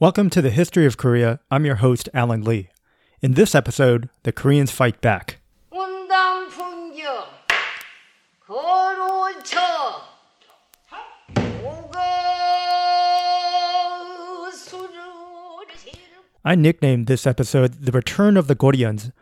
Welcome 0.00 0.28
to 0.30 0.42
the 0.42 0.50
History 0.50 0.86
of 0.86 0.96
Korea. 0.96 1.38
I'm 1.52 1.64
your 1.64 1.76
host, 1.76 2.08
Alan 2.12 2.42
Lee. 2.42 2.68
In 3.22 3.34
this 3.34 3.54
episode, 3.54 4.08
the 4.24 4.32
Koreans 4.32 4.72
fight 4.72 5.00
back. 5.00 5.38
I 16.46 16.56
nicknamed 16.56 17.06
this 17.06 17.24
episode 17.24 17.74
The 17.84 17.92
Return 17.92 18.36
of 18.36 18.48
the 18.48 18.56
Goryeons, 18.56 19.12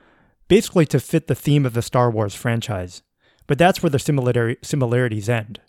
basically 0.49 0.87
to 0.87 0.99
fit 0.99 1.27
the 1.27 1.35
theme 1.35 1.67
of 1.67 1.75
the 1.75 1.83
Star 1.83 2.11
Wars 2.11 2.35
franchise. 2.35 3.03
But 3.47 3.59
that's 3.59 3.83
where 3.83 3.91
the 3.91 3.99
similar- 3.99 4.57
similarities 4.63 5.29
end. 5.29 5.61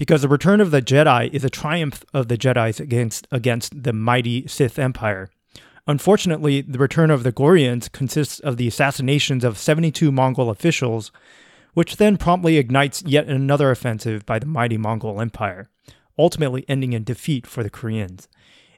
Because 0.00 0.22
the 0.22 0.28
Return 0.28 0.62
of 0.62 0.70
the 0.70 0.80
Jedi 0.80 1.28
is 1.30 1.44
a 1.44 1.50
triumph 1.50 2.06
of 2.14 2.28
the 2.28 2.38
Jedi's 2.38 2.80
against, 2.80 3.28
against 3.30 3.82
the 3.82 3.92
mighty 3.92 4.46
Sith 4.46 4.78
Empire. 4.78 5.28
Unfortunately, 5.86 6.62
the 6.62 6.78
Return 6.78 7.10
of 7.10 7.22
the 7.22 7.30
Goryeons 7.30 7.92
consists 7.92 8.40
of 8.40 8.56
the 8.56 8.66
assassinations 8.66 9.44
of 9.44 9.58
72 9.58 10.10
Mongol 10.10 10.48
officials, 10.48 11.12
which 11.74 11.98
then 11.98 12.16
promptly 12.16 12.56
ignites 12.56 13.02
yet 13.02 13.26
another 13.26 13.70
offensive 13.70 14.24
by 14.24 14.38
the 14.38 14.46
mighty 14.46 14.78
Mongol 14.78 15.20
Empire, 15.20 15.68
ultimately 16.18 16.64
ending 16.66 16.94
in 16.94 17.04
defeat 17.04 17.46
for 17.46 17.62
the 17.62 17.68
Koreans. 17.68 18.26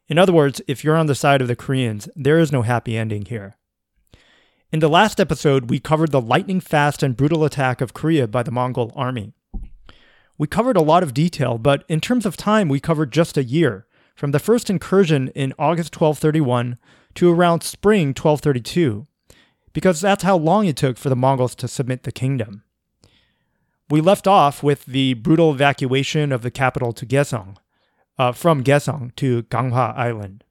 In 0.08 0.18
other 0.18 0.32
words, 0.32 0.60
if 0.66 0.82
you're 0.82 0.96
on 0.96 1.06
the 1.06 1.14
side 1.14 1.40
of 1.40 1.46
the 1.46 1.54
Koreans, 1.54 2.08
there 2.16 2.40
is 2.40 2.50
no 2.50 2.62
happy 2.62 2.96
ending 2.96 3.26
here. 3.26 3.54
In 4.72 4.80
the 4.80 4.88
last 4.88 5.20
episode, 5.20 5.70
we 5.70 5.78
covered 5.78 6.10
the 6.10 6.20
lightning 6.20 6.58
fast 6.58 7.00
and 7.00 7.16
brutal 7.16 7.44
attack 7.44 7.80
of 7.80 7.94
Korea 7.94 8.26
by 8.26 8.42
the 8.42 8.50
Mongol 8.50 8.90
army. 8.96 9.34
We 10.42 10.48
covered 10.48 10.76
a 10.76 10.82
lot 10.82 11.04
of 11.04 11.14
detail, 11.14 11.56
but 11.56 11.84
in 11.88 12.00
terms 12.00 12.26
of 12.26 12.36
time, 12.36 12.68
we 12.68 12.80
covered 12.80 13.12
just 13.12 13.36
a 13.36 13.44
year, 13.44 13.86
from 14.16 14.32
the 14.32 14.40
first 14.40 14.68
incursion 14.68 15.28
in 15.36 15.54
August 15.56 15.94
1231 15.94 16.78
to 17.14 17.32
around 17.32 17.62
spring 17.62 18.08
1232, 18.08 19.06
because 19.72 20.00
that's 20.00 20.24
how 20.24 20.36
long 20.36 20.66
it 20.66 20.76
took 20.76 20.98
for 20.98 21.10
the 21.10 21.14
Mongols 21.14 21.54
to 21.54 21.68
submit 21.68 22.02
the 22.02 22.10
kingdom. 22.10 22.64
We 23.88 24.00
left 24.00 24.26
off 24.26 24.64
with 24.64 24.84
the 24.84 25.14
brutal 25.14 25.52
evacuation 25.52 26.32
of 26.32 26.42
the 26.42 26.50
capital 26.50 26.92
to 26.94 27.06
Kaesong, 27.06 27.56
uh, 28.18 28.32
from 28.32 28.64
Kaesong 28.64 29.14
to 29.14 29.44
Ganghwa 29.44 29.96
Island. 29.96 30.42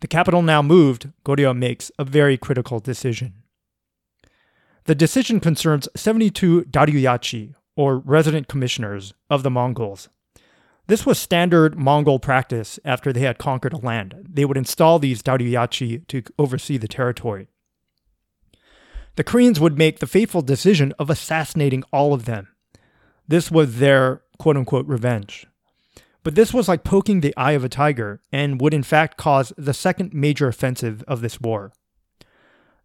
The 0.00 0.06
capital 0.06 0.42
now 0.42 0.60
moved, 0.60 1.12
Goryeo 1.24 1.56
makes 1.56 1.90
a 1.98 2.04
very 2.04 2.36
critical 2.36 2.78
decision. 2.78 3.44
The 4.84 4.94
decision 4.94 5.40
concerns 5.40 5.88
72 5.96 6.64
daryuyachi, 6.64 7.54
or 7.78 7.98
resident 7.98 8.48
commissioners, 8.48 9.14
of 9.30 9.44
the 9.44 9.50
Mongols. 9.50 10.08
This 10.88 11.06
was 11.06 11.16
standard 11.16 11.78
Mongol 11.78 12.18
practice 12.18 12.80
after 12.84 13.12
they 13.12 13.20
had 13.20 13.38
conquered 13.38 13.72
a 13.72 13.76
land. 13.76 14.26
They 14.28 14.44
would 14.44 14.56
install 14.56 14.98
these 14.98 15.22
daryuyachi 15.22 16.04
to 16.08 16.22
oversee 16.40 16.76
the 16.76 16.88
territory. 16.88 17.46
The 19.14 19.22
Koreans 19.22 19.60
would 19.60 19.78
make 19.78 20.00
the 20.00 20.08
fateful 20.08 20.42
decision 20.42 20.92
of 20.98 21.08
assassinating 21.08 21.84
all 21.92 22.12
of 22.12 22.24
them. 22.24 22.48
This 23.28 23.48
was 23.48 23.78
their 23.78 24.22
quote 24.40 24.56
unquote 24.56 24.86
revenge. 24.88 25.46
But 26.24 26.34
this 26.34 26.52
was 26.52 26.66
like 26.66 26.82
poking 26.82 27.20
the 27.20 27.36
eye 27.36 27.52
of 27.52 27.62
a 27.62 27.68
tiger 27.68 28.20
and 28.32 28.60
would 28.60 28.74
in 28.74 28.82
fact 28.82 29.16
cause 29.16 29.52
the 29.56 29.72
second 29.72 30.12
major 30.12 30.48
offensive 30.48 31.04
of 31.06 31.20
this 31.20 31.40
war. 31.40 31.72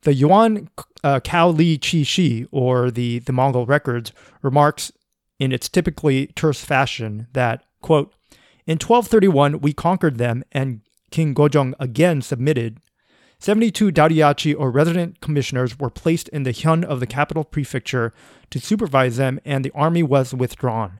The 0.03 0.13
Yuan 0.13 0.69
uh, 1.03 1.19
Kao 1.21 1.49
Li 1.49 1.77
Chi 1.77 2.03
Shi, 2.03 2.45
or 2.51 2.91
the, 2.91 3.19
the 3.19 3.31
Mongol 3.31 3.65
records, 3.65 4.11
remarks 4.41 4.91
in 5.39 5.51
its 5.51 5.69
typically 5.69 6.27
terse 6.27 6.63
fashion 6.63 7.27
that, 7.33 7.63
quote, 7.81 8.13
in 8.65 8.75
1231 8.75 9.59
we 9.59 9.73
conquered 9.73 10.17
them 10.17 10.43
and 10.51 10.81
King 11.11 11.33
Gojong 11.33 11.73
again 11.79 12.21
submitted. 12.21 12.79
72 13.39 13.91
daryuyachi 13.91 14.55
or 14.57 14.71
resident 14.71 15.19
commissioners 15.19 15.77
were 15.77 15.89
placed 15.89 16.29
in 16.29 16.43
the 16.43 16.53
hyun 16.53 16.83
of 16.83 17.01
the 17.01 17.07
capital 17.07 17.43
prefecture 17.43 18.13
to 18.49 18.59
supervise 18.59 19.17
them 19.17 19.39
and 19.43 19.65
the 19.65 19.71
army 19.75 20.01
was 20.01 20.33
withdrawn. 20.33 20.99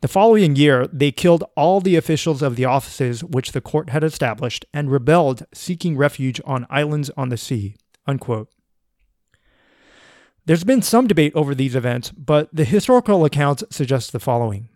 The 0.00 0.08
following 0.08 0.54
year, 0.54 0.86
they 0.92 1.10
killed 1.10 1.42
all 1.56 1.80
the 1.80 1.96
officials 1.96 2.42
of 2.42 2.54
the 2.54 2.64
offices 2.64 3.24
which 3.24 3.50
the 3.50 3.60
court 3.60 3.90
had 3.90 4.04
established 4.04 4.64
and 4.72 4.92
rebelled, 4.92 5.44
seeking 5.52 5.96
refuge 5.96 6.40
on 6.44 6.66
islands 6.70 7.10
on 7.16 7.30
the 7.30 7.36
sea. 7.36 7.74
Unquote. 8.08 8.48
There's 10.46 10.64
been 10.64 10.80
some 10.80 11.06
debate 11.06 11.34
over 11.34 11.54
these 11.54 11.76
events, 11.76 12.10
but 12.10 12.48
the 12.50 12.64
historical 12.64 13.26
accounts 13.26 13.62
suggest 13.70 14.12
the 14.12 14.18
following. 14.18 14.70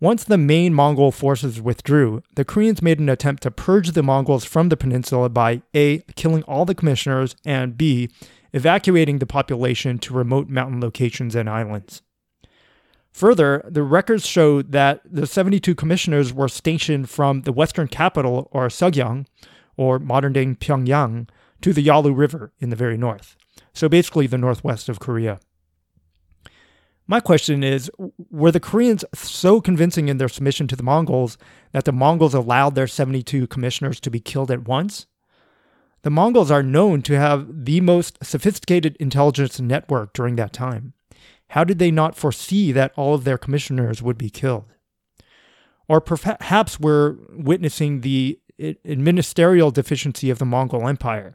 Once 0.00 0.24
the 0.24 0.38
main 0.38 0.72
Mongol 0.72 1.12
forces 1.12 1.60
withdrew, 1.60 2.22
the 2.34 2.46
Koreans 2.46 2.82
made 2.82 2.98
an 2.98 3.10
attempt 3.10 3.42
to 3.42 3.50
purge 3.50 3.90
the 3.90 4.02
Mongols 4.02 4.44
from 4.44 4.70
the 4.70 4.76
peninsula 4.76 5.28
by 5.28 5.62
A. 5.76 5.98
killing 6.16 6.42
all 6.44 6.64
the 6.64 6.74
commissioners, 6.74 7.36
and 7.44 7.76
B. 7.76 8.08
evacuating 8.54 9.18
the 9.18 9.26
population 9.26 9.98
to 9.98 10.14
remote 10.14 10.48
mountain 10.48 10.80
locations 10.80 11.34
and 11.34 11.48
islands. 11.48 12.02
Further, 13.12 13.62
the 13.68 13.82
records 13.82 14.26
show 14.26 14.62
that 14.62 15.02
the 15.04 15.26
72 15.26 15.74
commissioners 15.74 16.32
were 16.32 16.48
stationed 16.48 17.10
from 17.10 17.42
the 17.42 17.52
western 17.52 17.86
capital, 17.86 18.48
or 18.50 18.68
Sogyeong, 18.68 19.26
or 19.76 19.98
modern 19.98 20.32
day 20.32 20.46
Pyongyang, 20.46 21.28
to 21.62 21.72
the 21.72 21.82
Yalu 21.82 22.12
River 22.12 22.52
in 22.58 22.70
the 22.70 22.76
very 22.76 22.96
north. 22.96 23.36
So 23.72 23.88
basically, 23.88 24.26
the 24.26 24.38
northwest 24.38 24.88
of 24.88 25.00
Korea. 25.00 25.40
My 27.06 27.20
question 27.20 27.62
is 27.62 27.90
Were 28.30 28.52
the 28.52 28.60
Koreans 28.60 29.04
so 29.14 29.60
convincing 29.60 30.08
in 30.08 30.18
their 30.18 30.28
submission 30.28 30.68
to 30.68 30.76
the 30.76 30.82
Mongols 30.82 31.36
that 31.72 31.84
the 31.84 31.92
Mongols 31.92 32.34
allowed 32.34 32.74
their 32.74 32.86
72 32.86 33.46
commissioners 33.48 34.00
to 34.00 34.10
be 34.10 34.20
killed 34.20 34.50
at 34.50 34.68
once? 34.68 35.06
The 36.02 36.10
Mongols 36.10 36.50
are 36.50 36.62
known 36.62 37.02
to 37.02 37.18
have 37.18 37.64
the 37.64 37.80
most 37.80 38.24
sophisticated 38.24 38.96
intelligence 38.98 39.60
network 39.60 40.12
during 40.12 40.36
that 40.36 40.52
time. 40.52 40.94
How 41.48 41.64
did 41.64 41.78
they 41.78 41.90
not 41.90 42.16
foresee 42.16 42.72
that 42.72 42.92
all 42.96 43.14
of 43.14 43.24
their 43.24 43.38
commissioners 43.38 44.02
would 44.02 44.18
be 44.18 44.30
killed? 44.30 44.72
Or 45.88 46.00
perhaps 46.00 46.80
we're 46.80 47.16
witnessing 47.30 48.00
the 48.00 48.40
ministerial 48.84 49.70
deficiency 49.70 50.30
of 50.30 50.38
the 50.38 50.46
Mongol 50.46 50.88
Empire. 50.88 51.34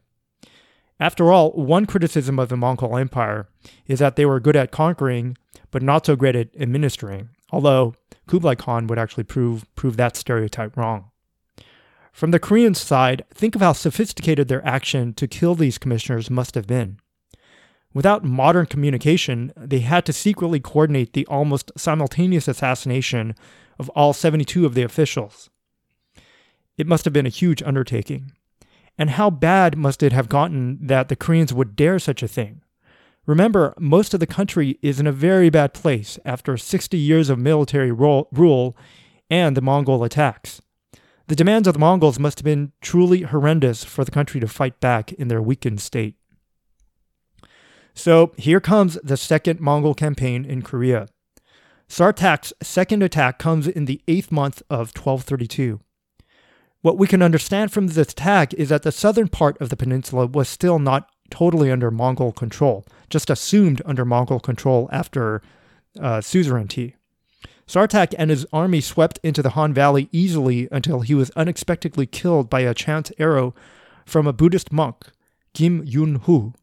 After 1.00 1.32
all, 1.32 1.52
one 1.52 1.86
criticism 1.86 2.40
of 2.40 2.50
the 2.50 2.58
Mongol 2.58 2.98
Empire 2.98 3.48
is 3.86 4.00
that 4.00 4.16
they 4.16 4.26
were 4.26 4.40
good 4.40 4.56
at 4.56 4.72
conquering, 4.72 5.38
but 5.70 5.84
not 5.84 6.06
so 6.06 6.16
great 6.16 6.36
at 6.36 6.50
administering, 6.60 7.30
although 7.52 7.94
Kublai 8.28 8.56
Khan 8.56 8.88
would 8.88 8.98
actually 8.98 9.24
prove, 9.24 9.66
prove 9.76 9.98
that 9.98 10.16
stereotype 10.16 10.76
wrong. 10.76 11.12
From 12.12 12.32
the 12.32 12.40
Korean 12.40 12.74
side, 12.74 13.24
think 13.32 13.54
of 13.54 13.62
how 13.62 13.74
sophisticated 13.74 14.48
their 14.48 14.66
action 14.66 15.14
to 15.14 15.28
kill 15.28 15.54
these 15.54 15.78
commissioners 15.78 16.32
must 16.32 16.56
have 16.56 16.66
been. 16.66 17.00
Without 17.94 18.24
modern 18.24 18.66
communication, 18.66 19.54
they 19.56 19.80
had 19.80 20.04
to 20.06 20.14
secretly 20.14 20.60
coordinate 20.60 21.14
the 21.14 21.28
almost 21.28 21.72
simultaneous 21.78 22.48
assassination 22.48 23.36
of 23.78 23.90
all 23.90 24.14
72 24.14 24.66
of 24.66 24.74
the 24.74 24.82
officials. 24.82 25.52
It 26.78 26.88
must 26.88 27.06
have 27.06 27.14
been 27.14 27.26
a 27.26 27.30
huge 27.30 27.62
undertaking. 27.64 28.32
And 28.98 29.12
how 29.12 29.30
bad 29.30 29.78
must 29.78 30.02
it 30.02 30.12
have 30.12 30.30
gotten 30.30 30.80
that 30.82 31.08
the 31.08 31.16
Koreans 31.16 31.54
would 31.54 31.76
dare 31.76 32.00
such 32.00 32.24
a 32.24 32.28
thing? 32.28 32.62
Remember, 33.26 33.74
most 33.78 34.14
of 34.14 34.20
the 34.20 34.26
country 34.26 34.80
is 34.82 35.00
in 35.00 35.08
a 35.08 35.12
very 35.12 35.50
bad 35.50 35.74
place 35.74 36.18
after 36.24 36.58
60 36.58 36.98
years 36.98 37.30
of 37.30 37.38
military 37.38 37.92
rule 37.92 38.78
and 39.30 39.56
the 39.56 39.62
Mongol 39.62 40.04
attacks. 40.04 40.62
The 41.28 41.36
demands 41.36 41.68
of 41.68 41.74
the 41.74 41.80
Mongols 41.80 42.20
must 42.20 42.40
have 42.40 42.46
been 42.46 42.72
truly 42.82 43.24
horrendous 43.24 43.84
for 43.84 44.06
the 44.06 44.12
country 44.12 44.40
to 44.40 44.48
fight 44.48 44.80
back 44.80 45.12
in 45.14 45.28
their 45.28 45.42
weakened 45.42 45.82
state. 45.82 46.16
So 47.94 48.32
here 48.38 48.62
comes 48.62 48.98
the 49.04 49.18
second 49.18 49.60
Mongol 49.60 49.94
campaign 49.94 50.46
in 50.46 50.62
Korea. 50.62 51.08
Sartak's 51.90 52.54
second 52.62 53.04
attack 53.04 53.40
comes 53.40 53.68
in 53.68 53.86
the 53.86 54.02
eighth 54.08 54.32
month 54.32 54.62
of 54.70 54.96
1232. 54.96 55.82
What 56.88 56.98
we 56.98 57.06
can 57.06 57.22
understand 57.22 57.74
from 57.74 57.88
this 57.88 58.14
attack 58.14 58.54
is 58.54 58.70
that 58.70 58.84
the 58.84 58.94
southern 58.94 59.28
part 59.28 59.60
of 59.60 59.68
the 59.68 59.76
peninsula 59.76 60.26
was 60.26 60.48
still 60.48 60.80
not 60.80 61.10
totally 61.30 61.70
under 61.70 61.92
Mongol 61.92 62.32
control, 62.32 62.86
just 63.10 63.30
assumed 63.30 63.82
under 63.84 64.06
Mongol 64.06 64.40
control 64.40 64.88
after 64.90 65.42
uh, 66.00 66.22
suzerainty. 66.22 66.96
Sartak 67.68 68.16
and 68.18 68.30
his 68.30 68.46
army 68.54 68.80
swept 68.80 69.20
into 69.22 69.42
the 69.42 69.50
Han 69.50 69.74
Valley 69.74 70.08
easily 70.14 70.70
until 70.72 71.02
he 71.02 71.14
was 71.14 71.30
unexpectedly 71.32 72.06
killed 72.06 72.50
by 72.50 72.62
a 72.62 72.74
chance 72.74 73.12
arrow 73.20 73.54
from 74.06 74.26
a 74.26 74.32
Buddhist 74.32 74.72
monk, 74.72 75.08
Kim 75.54 75.84
Yun 75.84 76.22
Hu. 76.24 76.54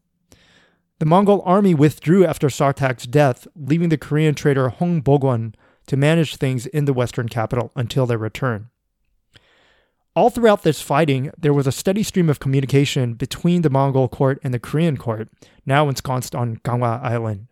The 0.97 1.05
Mongol 1.05 1.43
army 1.45 1.75
withdrew 1.75 2.25
after 2.25 2.47
Sartak's 2.47 3.05
death, 3.05 3.47
leaving 3.55 3.89
the 3.89 3.97
Korean 3.99 4.33
trader 4.33 4.69
Hong 4.69 5.01
Bog-weon 5.01 5.53
to 5.85 5.95
manage 5.95 6.37
things 6.37 6.65
in 6.65 6.85
the 6.85 6.93
western 6.93 7.29
capital 7.29 7.71
until 7.75 8.07
their 8.07 8.17
return. 8.17 8.71
All 10.15 10.29
throughout 10.29 10.63
this 10.63 10.81
fighting, 10.81 11.29
there 11.37 11.53
was 11.53 11.67
a 11.67 11.73
steady 11.73 12.01
stream 12.01 12.29
of 12.29 12.39
communication 12.39 13.15
between 13.15 13.63
the 13.63 13.69
Mongol 13.69 14.07
court 14.07 14.39
and 14.45 14.53
the 14.53 14.59
Korean 14.59 14.95
court, 14.95 15.27
now 15.65 15.89
ensconced 15.89 16.33
on 16.33 16.55
Ganghwa 16.63 17.03
Island. 17.03 17.47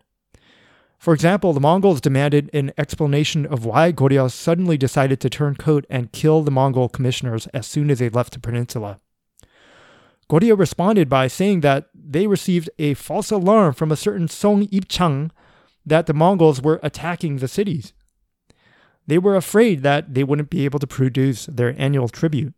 For 0.98 1.12
example, 1.12 1.52
the 1.52 1.60
Mongols 1.60 2.00
demanded 2.00 2.48
an 2.54 2.72
explanation 2.78 3.44
of 3.44 3.66
why 3.66 3.92
Goryeo 3.92 4.30
suddenly 4.30 4.78
decided 4.78 5.20
to 5.20 5.28
turn 5.28 5.56
coat 5.56 5.84
and 5.90 6.12
kill 6.12 6.40
the 6.40 6.50
Mongol 6.50 6.88
commissioners 6.88 7.46
as 7.48 7.66
soon 7.66 7.90
as 7.90 7.98
they 7.98 8.08
left 8.08 8.32
the 8.32 8.40
peninsula. 8.40 8.98
Goryeo 10.30 10.58
responded 10.58 11.10
by 11.10 11.26
saying 11.26 11.60
that 11.60 11.90
they 11.94 12.26
received 12.26 12.70
a 12.78 12.94
false 12.94 13.30
alarm 13.30 13.74
from 13.74 13.92
a 13.92 13.96
certain 13.96 14.26
Song 14.26 14.66
Ipchang 14.68 15.30
that 15.84 16.06
the 16.06 16.14
Mongols 16.14 16.62
were 16.62 16.80
attacking 16.82 17.36
the 17.36 17.48
cities. 17.48 17.92
They 19.06 19.18
were 19.18 19.36
afraid 19.36 19.82
that 19.82 20.14
they 20.14 20.24
wouldn't 20.24 20.50
be 20.50 20.64
able 20.64 20.78
to 20.78 20.86
produce 20.86 21.46
their 21.46 21.74
annual 21.78 22.08
tribute. 22.08 22.54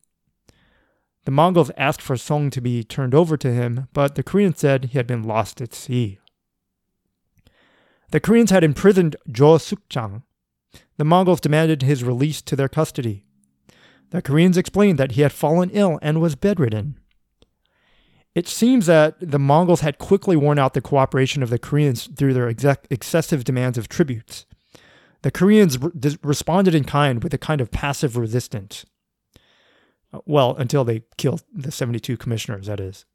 The 1.25 1.33
Mongols 1.33 1.73
asked 1.77 2.01
for 2.01 2.17
Song 2.17 2.51
to 2.51 2.61
be 2.61 2.85
turned 2.85 3.15
over 3.15 3.37
to 3.37 3.53
him, 3.53 3.89
but 3.93 4.15
the 4.15 4.23
Koreans 4.23 4.61
said 4.61 4.87
he 4.87 4.99
had 4.99 5.09
been 5.09 5.25
lost 5.25 5.61
at 5.61 5.75
sea. 5.75 6.21
The 8.13 8.21
Koreans 8.21 8.51
had 8.51 8.63
imprisoned 8.63 9.17
Jo 9.31 9.57
Sukchang. 9.57 10.23
The 10.97 11.05
Mongols 11.05 11.41
demanded 11.41 11.83
his 11.83 12.05
release 12.05 12.41
to 12.43 12.55
their 12.55 12.69
custody. 12.69 13.25
The 14.11 14.23
Koreans 14.23 14.57
explained 14.57 14.99
that 14.99 15.13
he 15.13 15.23
had 15.23 15.33
fallen 15.33 15.71
ill 15.71 15.99
and 16.01 16.21
was 16.21 16.37
bedridden. 16.37 17.01
It 18.37 18.47
seems 18.47 18.87
that 18.87 19.17
the 19.19 19.41
Mongols 19.41 19.81
had 19.81 19.99
quickly 19.99 20.37
worn 20.37 20.61
out 20.61 20.75
the 20.75 20.81
cooperation 20.81 21.43
of 21.43 21.51
the 21.51 21.59
Koreans 21.59 22.09
through 22.17 22.35
their 22.35 22.49
excessive 22.49 23.43
demands 23.43 23.79
of 23.79 23.89
tributes. 23.89 24.47
The 25.27 25.33
Koreans 25.33 25.77
re- 25.77 25.91
responded 26.23 26.73
in 26.73 26.85
kind 26.85 27.25
with 27.25 27.35
a 27.35 27.39
kind 27.39 27.61
of 27.61 27.73
passive 27.73 28.17
resistance. 28.17 28.87
Uh, 30.13 30.21
well, 30.25 30.55
until 30.55 30.85
they 30.85 31.03
killed 31.17 31.43
the 31.53 31.73
72 31.73 32.17
commissioners, 32.17 32.69
that 32.69 32.79
is. 32.79 33.07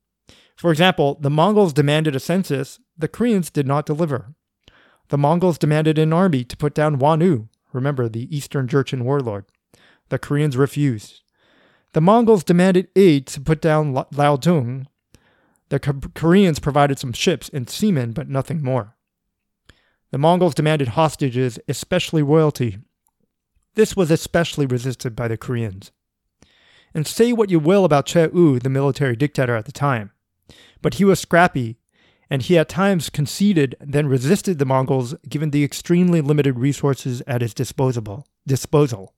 For 0.57 0.71
example, 0.71 1.17
the 1.21 1.29
Mongols 1.29 1.71
demanded 1.71 2.13
a 2.13 2.19
census, 2.19 2.81
the 2.97 3.07
Koreans 3.07 3.49
did 3.49 3.65
not 3.65 3.85
deliver. 3.85 4.35
The 5.07 5.17
Mongols 5.17 5.57
demanded 5.57 5.97
an 5.97 6.11
army 6.11 6.43
to 6.43 6.57
put 6.57 6.73
down 6.73 6.99
Wanu, 6.99 7.47
remember 7.71 8.09
the 8.09 8.27
Eastern 8.35 8.67
Jurchen 8.67 9.03
warlord. 9.03 9.45
The 10.09 10.19
Koreans 10.19 10.57
refused. 10.57 11.21
The 11.93 12.01
Mongols 12.01 12.43
demanded 12.43 12.89
aid 12.97 13.25
to 13.27 13.39
put 13.39 13.61
down 13.61 13.93
Liaodong. 13.93 14.85
The 15.69 15.79
Koreans 16.13 16.59
provided 16.59 16.99
some 16.99 17.13
ships 17.13 17.49
and 17.53 17.69
seamen, 17.69 18.11
but 18.11 18.27
nothing 18.27 18.61
more. 18.61 18.97
The 20.11 20.17
Mongols 20.17 20.53
demanded 20.53 20.89
hostages, 20.89 21.57
especially 21.67 22.21
royalty. 22.21 22.79
This 23.75 23.95
was 23.95 24.11
especially 24.11 24.65
resisted 24.65 25.15
by 25.15 25.29
the 25.29 25.37
Koreans. 25.37 25.91
And 26.93 27.07
say 27.07 27.31
what 27.31 27.49
you 27.49 27.59
will 27.59 27.85
about 27.85 28.05
Choe 28.05 28.29
U, 28.33 28.59
the 28.59 28.69
military 28.69 29.15
dictator 29.15 29.55
at 29.55 29.65
the 29.65 29.71
time, 29.71 30.11
but 30.81 30.95
he 30.95 31.05
was 31.05 31.19
scrappy 31.19 31.77
and 32.29 32.41
he 32.41 32.57
at 32.57 32.69
times 32.69 33.09
conceded, 33.09 33.75
then 33.81 34.07
resisted 34.07 34.57
the 34.57 34.65
Mongols 34.65 35.15
given 35.27 35.51
the 35.51 35.65
extremely 35.65 36.21
limited 36.21 36.57
resources 36.57 37.21
at 37.27 37.41
his 37.41 37.53
disposal. 37.53 38.25
disposal. 38.47 39.13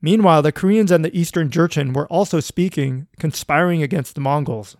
Meanwhile, 0.00 0.42
the 0.42 0.52
Koreans 0.52 0.90
and 0.90 1.04
the 1.04 1.16
Eastern 1.16 1.50
Jurchen 1.50 1.94
were 1.94 2.08
also 2.08 2.40
speaking, 2.40 3.06
conspiring 3.18 3.82
against 3.82 4.16
the 4.16 4.20
Mongols. 4.20 4.76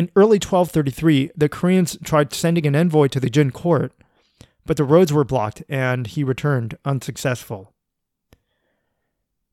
In 0.00 0.10
early 0.16 0.36
1233, 0.36 1.32
the 1.36 1.50
Koreans 1.50 1.98
tried 2.02 2.32
sending 2.32 2.64
an 2.66 2.74
envoy 2.74 3.08
to 3.08 3.20
the 3.20 3.28
Jin 3.28 3.50
court, 3.50 3.92
but 4.64 4.78
the 4.78 4.84
roads 4.84 5.12
were 5.12 5.24
blocked 5.24 5.62
and 5.68 6.06
he 6.06 6.24
returned 6.24 6.78
unsuccessful. 6.86 7.74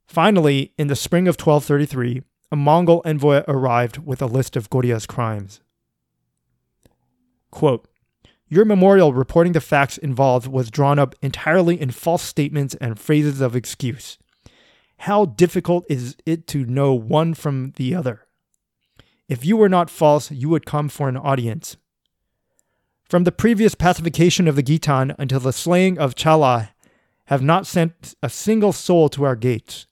Finally, 0.08 0.72
in 0.78 0.88
the 0.88 0.96
spring 0.96 1.28
of 1.28 1.34
1233, 1.34 2.22
a 2.50 2.56
Mongol 2.56 3.02
envoy 3.04 3.44
arrived 3.46 3.98
with 3.98 4.22
a 4.22 4.26
list 4.26 4.56
of 4.56 4.70
Goryeo's 4.70 5.06
crimes. 5.06 5.60
Quote, 7.52 7.86
Your 8.48 8.64
memorial 8.64 9.12
reporting 9.14 9.52
the 9.52 9.60
facts 9.60 9.98
involved 9.98 10.48
was 10.48 10.72
drawn 10.72 10.98
up 10.98 11.14
entirely 11.22 11.78
in 11.78 11.92
false 11.92 12.24
statements 12.24 12.74
and 12.76 12.98
phrases 12.98 13.42
of 13.42 13.54
excuse. 13.54 14.18
How 15.00 15.26
difficult 15.26 15.84
is 15.90 16.16
it 16.26 16.48
to 16.48 16.64
know 16.64 16.94
one 16.94 17.34
from 17.34 17.74
the 17.76 17.94
other? 17.94 18.27
If 19.28 19.46
you 19.46 19.58
were 19.58 19.70
not 19.70 19.90
false, 19.90 20.32
you 20.32 20.50
would 20.50 20.66
come 20.66 20.90
for 20.90 21.10
an 21.10 21.18
audience. 21.18 21.78
From 23.10 23.24
the 23.24 23.32
previous 23.32 23.76
pacification 23.76 24.48
of 24.48 24.56
the 24.56 24.64
Khitan 24.64 25.16
until 25.18 25.40
the 25.40 25.54
slaying 25.54 25.98
of 25.98 26.16
Chala, 26.16 26.70
have 27.28 27.42
not 27.42 27.68
sent 27.68 28.16
a 28.24 28.30
single 28.30 28.72
soul 28.72 29.10
to 29.10 29.26
our 29.26 29.36
gates. 29.36 29.86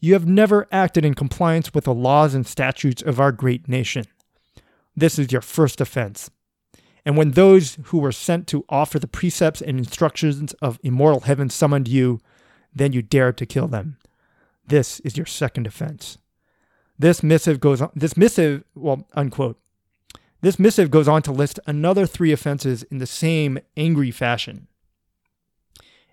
You 0.00 0.14
have 0.14 0.26
never 0.26 0.66
acted 0.72 1.04
in 1.04 1.14
compliance 1.14 1.74
with 1.74 1.84
the 1.84 1.94
laws 1.94 2.34
and 2.34 2.46
statutes 2.46 3.02
of 3.02 3.20
our 3.20 3.30
great 3.30 3.68
nation. 3.68 4.06
This 4.96 5.18
is 5.18 5.32
your 5.32 5.42
first 5.42 5.80
offense. 5.80 6.30
And 7.04 7.16
when 7.16 7.32
those 7.32 7.76
who 7.84 7.98
were 7.98 8.12
sent 8.12 8.46
to 8.48 8.64
offer 8.68 8.98
the 8.98 9.06
precepts 9.06 9.60
and 9.60 9.78
instructions 9.78 10.54
of 10.54 10.80
immortal 10.82 11.20
heaven 11.20 11.50
summoned 11.50 11.88
you, 11.88 12.20
then 12.74 12.92
you 12.92 13.02
dared 13.02 13.36
to 13.38 13.46
kill 13.46 13.68
them. 13.68 13.98
This 14.66 15.00
is 15.00 15.16
your 15.16 15.26
second 15.26 15.66
offense. 15.66 16.16
This 17.02 17.20
missive 17.20 17.58
goes 17.58 17.82
on, 17.82 17.90
this 17.96 18.16
missive, 18.16 18.62
well, 18.76 19.08
unquote. 19.14 19.58
This 20.40 20.56
missive 20.56 20.88
goes 20.88 21.08
on 21.08 21.20
to 21.22 21.32
list 21.32 21.58
another 21.66 22.06
three 22.06 22.30
offenses 22.30 22.84
in 22.84 22.98
the 22.98 23.08
same 23.08 23.58
angry 23.76 24.12
fashion. 24.12 24.68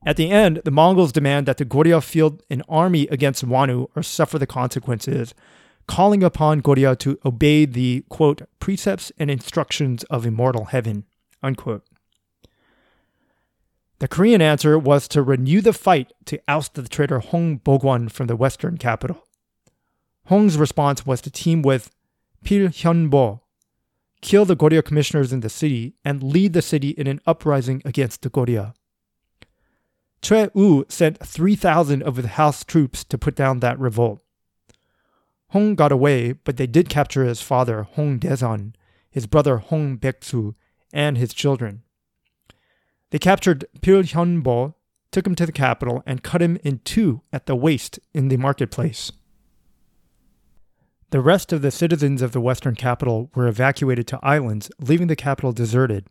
At 0.03 0.18
the 0.18 0.31
end, 0.31 0.63
the 0.65 0.71
Mongols 0.71 1.12
demand 1.12 1.45
that 1.45 1.57
the 1.57 1.65
Goryeo 1.65 2.03
field 2.03 2.41
an 2.50 2.63
army 2.68 3.07
against 3.09 3.45
Wanu 3.45 3.89
or 3.95 4.01
suffer 4.01 4.39
the 4.39 4.47
consequences, 4.47 5.36
calling 5.88 6.24
upon 6.24 6.63
Goryeo 6.63 6.97
to 6.97 7.19
obey 7.24 7.65
the, 7.65 8.03
quote, 8.09 8.41
precepts 8.59 9.12
and 9.19 9.30
instructions 9.30 10.03
of 10.06 10.25
immortal 10.25 10.65
heaven, 10.65 11.06
unquote. 11.44 11.86
The 14.00 14.07
Korean 14.07 14.41
answer 14.41 14.80
was 14.80 15.07
to 15.09 15.21
renew 15.21 15.62
the 15.62 15.71
fight 15.71 16.13
to 16.25 16.41
oust 16.47 16.74
the 16.74 16.88
traitor 16.88 17.19
Hong 17.19 17.57
Bog-weon 17.57 18.09
from 18.09 18.25
the 18.25 18.36
western 18.36 18.80
capital. 18.80 19.27
Hong's 20.30 20.60
response 20.60 21.08
was 21.08 21.22
to 21.22 21.31
team 21.31 21.64
with 21.64 21.90
Pil 22.44 22.68
Hyunbo, 22.68 23.42
kill 24.22 24.46
the 24.46 24.56
Goryeo 24.56 24.86
commissioners 24.86 25.34
in 25.34 25.40
the 25.40 25.50
city, 25.50 25.96
and 26.06 26.22
lead 26.22 26.54
the 26.54 26.62
city 26.62 26.90
in 26.90 27.08
an 27.08 27.20
uprising 27.26 27.81
against 27.84 28.22
the 28.22 28.30
Goryeo. 28.30 28.76
Choi 30.22 30.50
Wu 30.54 30.86
sent 30.88 31.18
3,000 31.26 32.04
of 32.04 32.18
his 32.18 32.28
house 32.28 32.64
troops 32.64 33.04
to 33.06 33.18
put 33.18 33.36
down 33.36 33.60
that 33.62 33.80
revolt. 33.80 34.22
Hong 35.50 35.74
got 35.74 35.92
away, 35.92 36.34
but 36.34 36.58
they 36.58 36.68
did 36.68 36.90
capture 36.90 37.24
his 37.24 37.42
father, 37.42 37.82
Hong 37.82 38.20
Daesan, 38.20 38.75
his 39.10 39.25
brother 39.25 39.58
Hong 39.58 39.98
Baeksu, 39.98 40.54
and 40.94 41.18
his 41.18 41.34
children. 41.34 41.82
They 43.10 43.18
captured 43.18 43.66
Pil 43.82 44.04
Hyunbo, 44.04 44.75
took 45.12 45.25
him 45.25 45.34
to 45.34 45.48
the 45.48 45.52
capital, 45.52 46.04
and 46.06 46.22
cut 46.22 46.44
him 46.44 46.60
in 46.64 46.82
two 46.84 47.24
at 47.34 47.48
the 47.48 47.56
waist 47.56 48.00
in 48.14 48.28
the 48.28 48.38
marketplace. 48.38 49.12
The 51.12 51.22
rest 51.22 51.52
of 51.52 51.64
the 51.64 51.72
citizens 51.72 52.22
of 52.22 52.34
the 52.34 52.42
western 52.42 52.75
capital 52.75 53.32
were 53.34 53.48
evacuated 53.48 54.06
to 54.08 54.20
islands, 54.22 54.70
leaving 54.80 55.08
the 55.08 55.16
capital 55.16 55.51
deserted. 55.51 56.06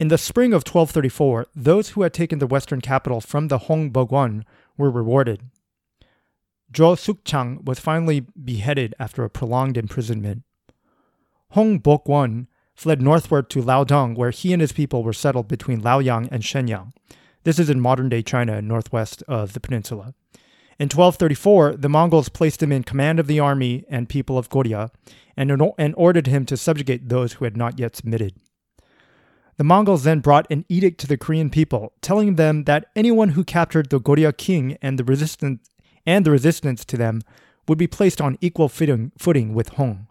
In 0.00 0.08
the 0.08 0.16
spring 0.16 0.54
of 0.54 0.64
1234, 0.66 1.48
those 1.54 1.90
who 1.90 2.02
had 2.02 2.14
taken 2.14 2.38
the 2.38 2.46
western 2.46 2.80
capital 2.80 3.20
from 3.20 3.48
the 3.48 3.58
Hong 3.58 3.90
Bog-weon 3.90 4.46
were 4.78 4.90
rewarded. 4.90 5.42
Jo 6.72 6.94
Sukchang 6.94 7.62
was 7.64 7.80
finally 7.80 8.20
beheaded 8.42 8.94
after 8.98 9.24
a 9.24 9.30
prolonged 9.30 9.76
imprisonment. 9.76 10.42
Hong 11.50 11.78
Bog-weon 11.78 12.48
fled 12.74 13.02
northward 13.02 13.50
to 13.50 13.62
Liaodong, 13.62 14.16
where 14.16 14.30
he 14.30 14.54
and 14.54 14.62
his 14.62 14.72
people 14.72 15.04
were 15.04 15.12
settled 15.12 15.48
between 15.48 15.82
Liaoyang 15.82 16.28
and 16.32 16.42
Shenyang. 16.42 16.92
This 17.44 17.58
is 17.58 17.68
in 17.68 17.78
modern 17.78 18.08
day 18.08 18.22
China, 18.22 18.62
northwest 18.62 19.22
of 19.28 19.52
the 19.52 19.60
peninsula. 19.60 20.14
In 20.82 20.86
1234, 20.86 21.76
the 21.76 21.88
Mongols 21.88 22.28
placed 22.28 22.60
him 22.60 22.72
in 22.72 22.82
command 22.82 23.20
of 23.20 23.28
the 23.28 23.38
army 23.38 23.84
and 23.88 24.08
people 24.08 24.36
of 24.36 24.48
Goryeo 24.48 24.90
and, 25.36 25.48
and 25.78 25.94
ordered 25.96 26.26
him 26.26 26.44
to 26.46 26.56
subjugate 26.56 27.08
those 27.08 27.34
who 27.34 27.44
had 27.44 27.56
not 27.56 27.78
yet 27.78 27.94
submitted. 27.94 28.34
The 29.58 29.62
Mongols 29.62 30.02
then 30.02 30.18
brought 30.18 30.50
an 30.50 30.64
edict 30.68 30.98
to 30.98 31.06
the 31.06 31.16
Korean 31.16 31.50
people, 31.50 31.92
telling 32.00 32.34
them 32.34 32.64
that 32.64 32.86
anyone 32.96 33.28
who 33.28 33.44
captured 33.44 33.90
the 33.90 34.00
Goryeo 34.00 34.36
king 34.36 34.76
and 34.82 34.98
the 34.98 35.04
resistance 35.04 35.70
and 36.04 36.26
the 36.26 36.32
resistance 36.32 36.84
to 36.86 36.96
them 36.96 37.20
would 37.68 37.78
be 37.78 37.86
placed 37.86 38.20
on 38.20 38.36
equal 38.40 38.68
footing 38.68 39.54
with 39.54 39.68
Hong. 39.68 40.08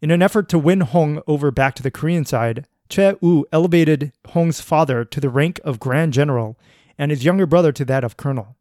In 0.00 0.10
an 0.10 0.22
effort 0.22 0.48
to 0.48 0.58
win 0.58 0.80
Hong 0.80 1.22
over 1.28 1.52
back 1.52 1.76
to 1.76 1.84
the 1.84 1.92
Korean 1.92 2.24
side, 2.24 2.66
Choe 2.88 3.16
U 3.22 3.46
elevated 3.52 4.10
Hong's 4.30 4.60
father 4.60 5.04
to 5.04 5.20
the 5.20 5.30
rank 5.30 5.60
of 5.62 5.78
Grand 5.78 6.12
General 6.12 6.58
and 6.98 7.12
his 7.12 7.24
younger 7.24 7.46
brother 7.46 7.70
to 7.70 7.84
that 7.84 8.02
of 8.02 8.16
Colonel. 8.16 8.56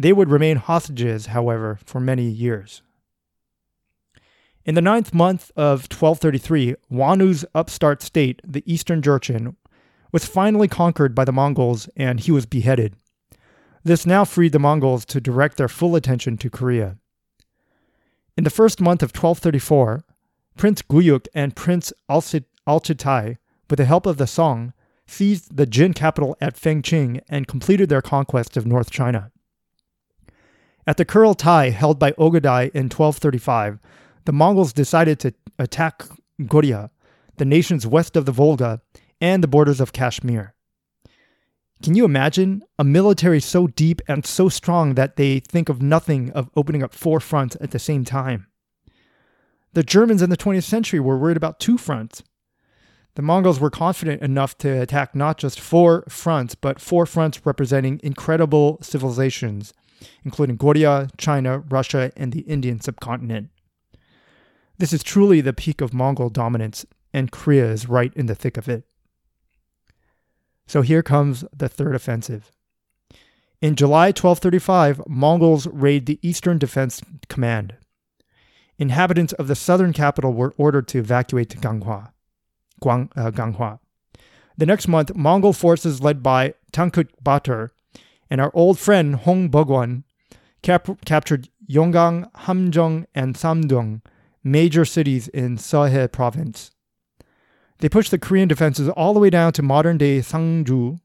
They 0.00 0.14
would 0.14 0.30
remain 0.30 0.56
hostages, 0.56 1.26
however, 1.26 1.78
for 1.84 2.00
many 2.00 2.22
years. 2.22 2.80
In 4.64 4.74
the 4.74 4.80
ninth 4.80 5.12
month 5.12 5.50
of 5.56 5.92
1233, 5.92 6.74
Wanu's 6.90 7.44
upstart 7.54 8.00
state, 8.00 8.40
the 8.42 8.62
Eastern 8.64 9.02
Jurchen, 9.02 9.56
was 10.10 10.24
finally 10.24 10.68
conquered 10.68 11.14
by 11.14 11.26
the 11.26 11.32
Mongols 11.32 11.86
and 11.96 12.18
he 12.18 12.32
was 12.32 12.46
beheaded. 12.46 12.96
This 13.84 14.06
now 14.06 14.24
freed 14.24 14.52
the 14.52 14.58
Mongols 14.58 15.04
to 15.04 15.20
direct 15.20 15.58
their 15.58 15.68
full 15.68 15.94
attention 15.94 16.38
to 16.38 16.48
Korea. 16.48 16.96
In 18.38 18.44
the 18.44 18.48
first 18.48 18.80
month 18.80 19.02
of 19.02 19.10
1234, 19.10 20.02
Prince 20.56 20.80
Guyuk 20.80 21.26
and 21.34 21.54
Prince 21.54 21.92
Alchitai 22.08 23.36
with 23.68 23.76
the 23.76 23.84
help 23.84 24.06
of 24.06 24.16
the 24.16 24.26
Song, 24.26 24.72
seized 25.06 25.58
the 25.58 25.66
Jin 25.66 25.92
capital 25.92 26.38
at 26.40 26.56
Fengqing 26.56 27.20
and 27.28 27.46
completed 27.46 27.90
their 27.90 28.00
conquest 28.00 28.56
of 28.56 28.64
North 28.64 28.90
China. 28.90 29.30
At 30.90 30.96
the 30.96 31.04
Kurultai 31.04 31.70
held 31.70 32.00
by 32.00 32.10
Ogadai 32.18 32.64
in 32.74 32.86
1235, 32.86 33.78
the 34.24 34.32
Mongols 34.32 34.72
decided 34.72 35.20
to 35.20 35.32
attack 35.56 36.02
Goryeo, 36.40 36.90
the 37.36 37.44
nations 37.44 37.86
west 37.86 38.16
of 38.16 38.24
the 38.24 38.32
Volga 38.32 38.80
and 39.20 39.40
the 39.40 39.46
borders 39.46 39.80
of 39.80 39.92
Kashmir. 39.92 40.52
Can 41.80 41.94
you 41.94 42.04
imagine 42.04 42.64
a 42.76 42.82
military 42.82 43.38
so 43.38 43.68
deep 43.68 44.02
and 44.08 44.26
so 44.26 44.48
strong 44.48 44.94
that 44.94 45.14
they 45.14 45.38
think 45.38 45.68
of 45.68 45.80
nothing 45.80 46.32
of 46.32 46.50
opening 46.56 46.82
up 46.82 46.92
four 46.92 47.20
fronts 47.20 47.56
at 47.60 47.70
the 47.70 47.78
same 47.78 48.04
time? 48.04 48.48
The 49.74 49.84
Germans 49.84 50.22
in 50.22 50.30
the 50.30 50.36
20th 50.36 50.64
century 50.64 50.98
were 50.98 51.16
worried 51.16 51.36
about 51.36 51.60
two 51.60 51.78
fronts. 51.78 52.24
The 53.14 53.22
Mongols 53.22 53.60
were 53.60 53.70
confident 53.70 54.22
enough 54.22 54.58
to 54.58 54.68
attack 54.68 55.14
not 55.14 55.38
just 55.38 55.60
four 55.60 56.02
fronts, 56.08 56.56
but 56.56 56.80
four 56.80 57.06
fronts 57.06 57.46
representing 57.46 58.00
incredible 58.02 58.78
civilizations, 58.82 59.72
including 60.24 60.58
Goryeo, 60.58 61.10
China, 61.16 61.58
Russia, 61.58 62.12
and 62.16 62.32
the 62.32 62.40
Indian 62.40 62.80
subcontinent. 62.80 63.50
This 64.78 64.92
is 64.92 65.02
truly 65.02 65.40
the 65.40 65.52
peak 65.52 65.80
of 65.80 65.92
Mongol 65.92 66.30
dominance, 66.30 66.86
and 67.12 67.30
Korea 67.30 67.70
is 67.70 67.88
right 67.88 68.12
in 68.14 68.26
the 68.26 68.34
thick 68.34 68.56
of 68.56 68.68
it. 68.68 68.84
So 70.66 70.82
here 70.82 71.02
comes 71.02 71.44
the 71.54 71.68
third 71.68 71.94
offensive. 71.94 72.50
In 73.60 73.76
July 73.76 74.06
1235, 74.06 75.02
Mongols 75.06 75.66
raid 75.66 76.06
the 76.06 76.18
Eastern 76.22 76.56
Defense 76.56 77.02
Command. 77.28 77.74
Inhabitants 78.78 79.34
of 79.34 79.48
the 79.48 79.54
southern 79.54 79.92
capital 79.92 80.32
were 80.32 80.54
ordered 80.56 80.88
to 80.88 80.98
evacuate 80.98 81.50
to 81.50 81.58
Ganghwa. 81.58 82.12
Guang, 82.80 83.10
uh, 83.14 83.30
Ganghwa. 83.30 83.80
The 84.56 84.64
next 84.64 84.88
month, 84.88 85.14
Mongol 85.14 85.52
forces 85.52 86.00
led 86.00 86.22
by 86.22 86.54
Tangkut 86.72 87.08
Batur 87.22 87.70
and 88.30 88.40
our 88.40 88.50
old 88.54 88.78
friend 88.78 89.16
Hong 89.16 89.48
Bog-weon 89.48 90.04
cap- 90.62 91.04
captured 91.04 91.48
Yongang, 91.68 92.30
Hamjong, 92.32 93.06
and 93.14 93.34
Samdong, 93.34 94.02
major 94.42 94.84
cities 94.84 95.28
in 95.28 95.56
Seohae 95.56 96.10
province. 96.10 96.70
They 97.78 97.88
pushed 97.88 98.10
the 98.10 98.18
Korean 98.18 98.48
defenses 98.48 98.88
all 98.88 99.14
the 99.14 99.20
way 99.20 99.30
down 99.30 99.52
to 99.54 99.62
modern 99.62 99.98
day 99.98 100.20
Sangju, 100.20 101.00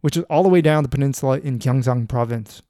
which 0.00 0.16
is 0.16 0.24
all 0.24 0.42
the 0.42 0.48
way 0.48 0.60
down 0.60 0.82
the 0.82 0.88
peninsula 0.88 1.38
in 1.38 1.58
Gyeongsang 1.58 2.08
province. 2.08 2.62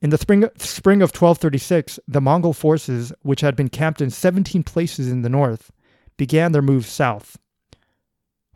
In 0.00 0.10
the 0.10 0.18
spring, 0.18 0.48
spring 0.56 1.00
of 1.00 1.10
1236, 1.10 2.00
the 2.08 2.20
Mongol 2.20 2.52
forces, 2.52 3.12
which 3.22 3.40
had 3.40 3.54
been 3.54 3.68
camped 3.68 4.00
in 4.00 4.10
17 4.10 4.64
places 4.64 5.10
in 5.10 5.22
the 5.22 5.28
north, 5.28 5.70
began 6.16 6.52
their 6.52 6.62
move 6.62 6.86
south. 6.86 7.38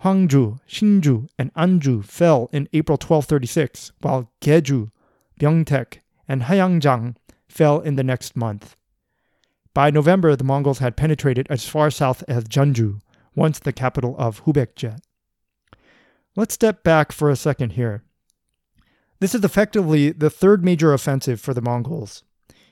Hwangju, 0.06 0.60
Shinju, 0.68 1.26
and 1.36 1.52
Anju 1.54 2.04
fell 2.04 2.48
in 2.52 2.68
April 2.72 2.94
1236, 2.94 3.90
while 4.02 4.30
Gyeju, 4.40 4.92
Byungtaek, 5.40 5.98
and 6.28 6.42
Hayangjang 6.42 7.16
fell 7.48 7.80
in 7.80 7.96
the 7.96 8.04
next 8.04 8.36
month. 8.36 8.76
By 9.74 9.90
November, 9.90 10.36
the 10.36 10.44
Mongols 10.44 10.78
had 10.78 10.96
penetrated 10.96 11.48
as 11.50 11.68
far 11.68 11.90
south 11.90 12.22
as 12.28 12.44
Jeonju, 12.44 13.00
once 13.34 13.58
the 13.58 13.72
capital 13.72 14.14
of 14.16 14.44
Hubaekje. 14.44 15.00
Let's 16.36 16.54
step 16.54 16.84
back 16.84 17.10
for 17.10 17.28
a 17.28 17.34
second 17.34 17.70
here. 17.70 18.04
This 19.18 19.34
is 19.34 19.42
effectively 19.42 20.12
the 20.12 20.30
third 20.30 20.64
major 20.64 20.92
offensive 20.92 21.40
for 21.40 21.52
the 21.52 21.60
Mongols. 21.60 22.22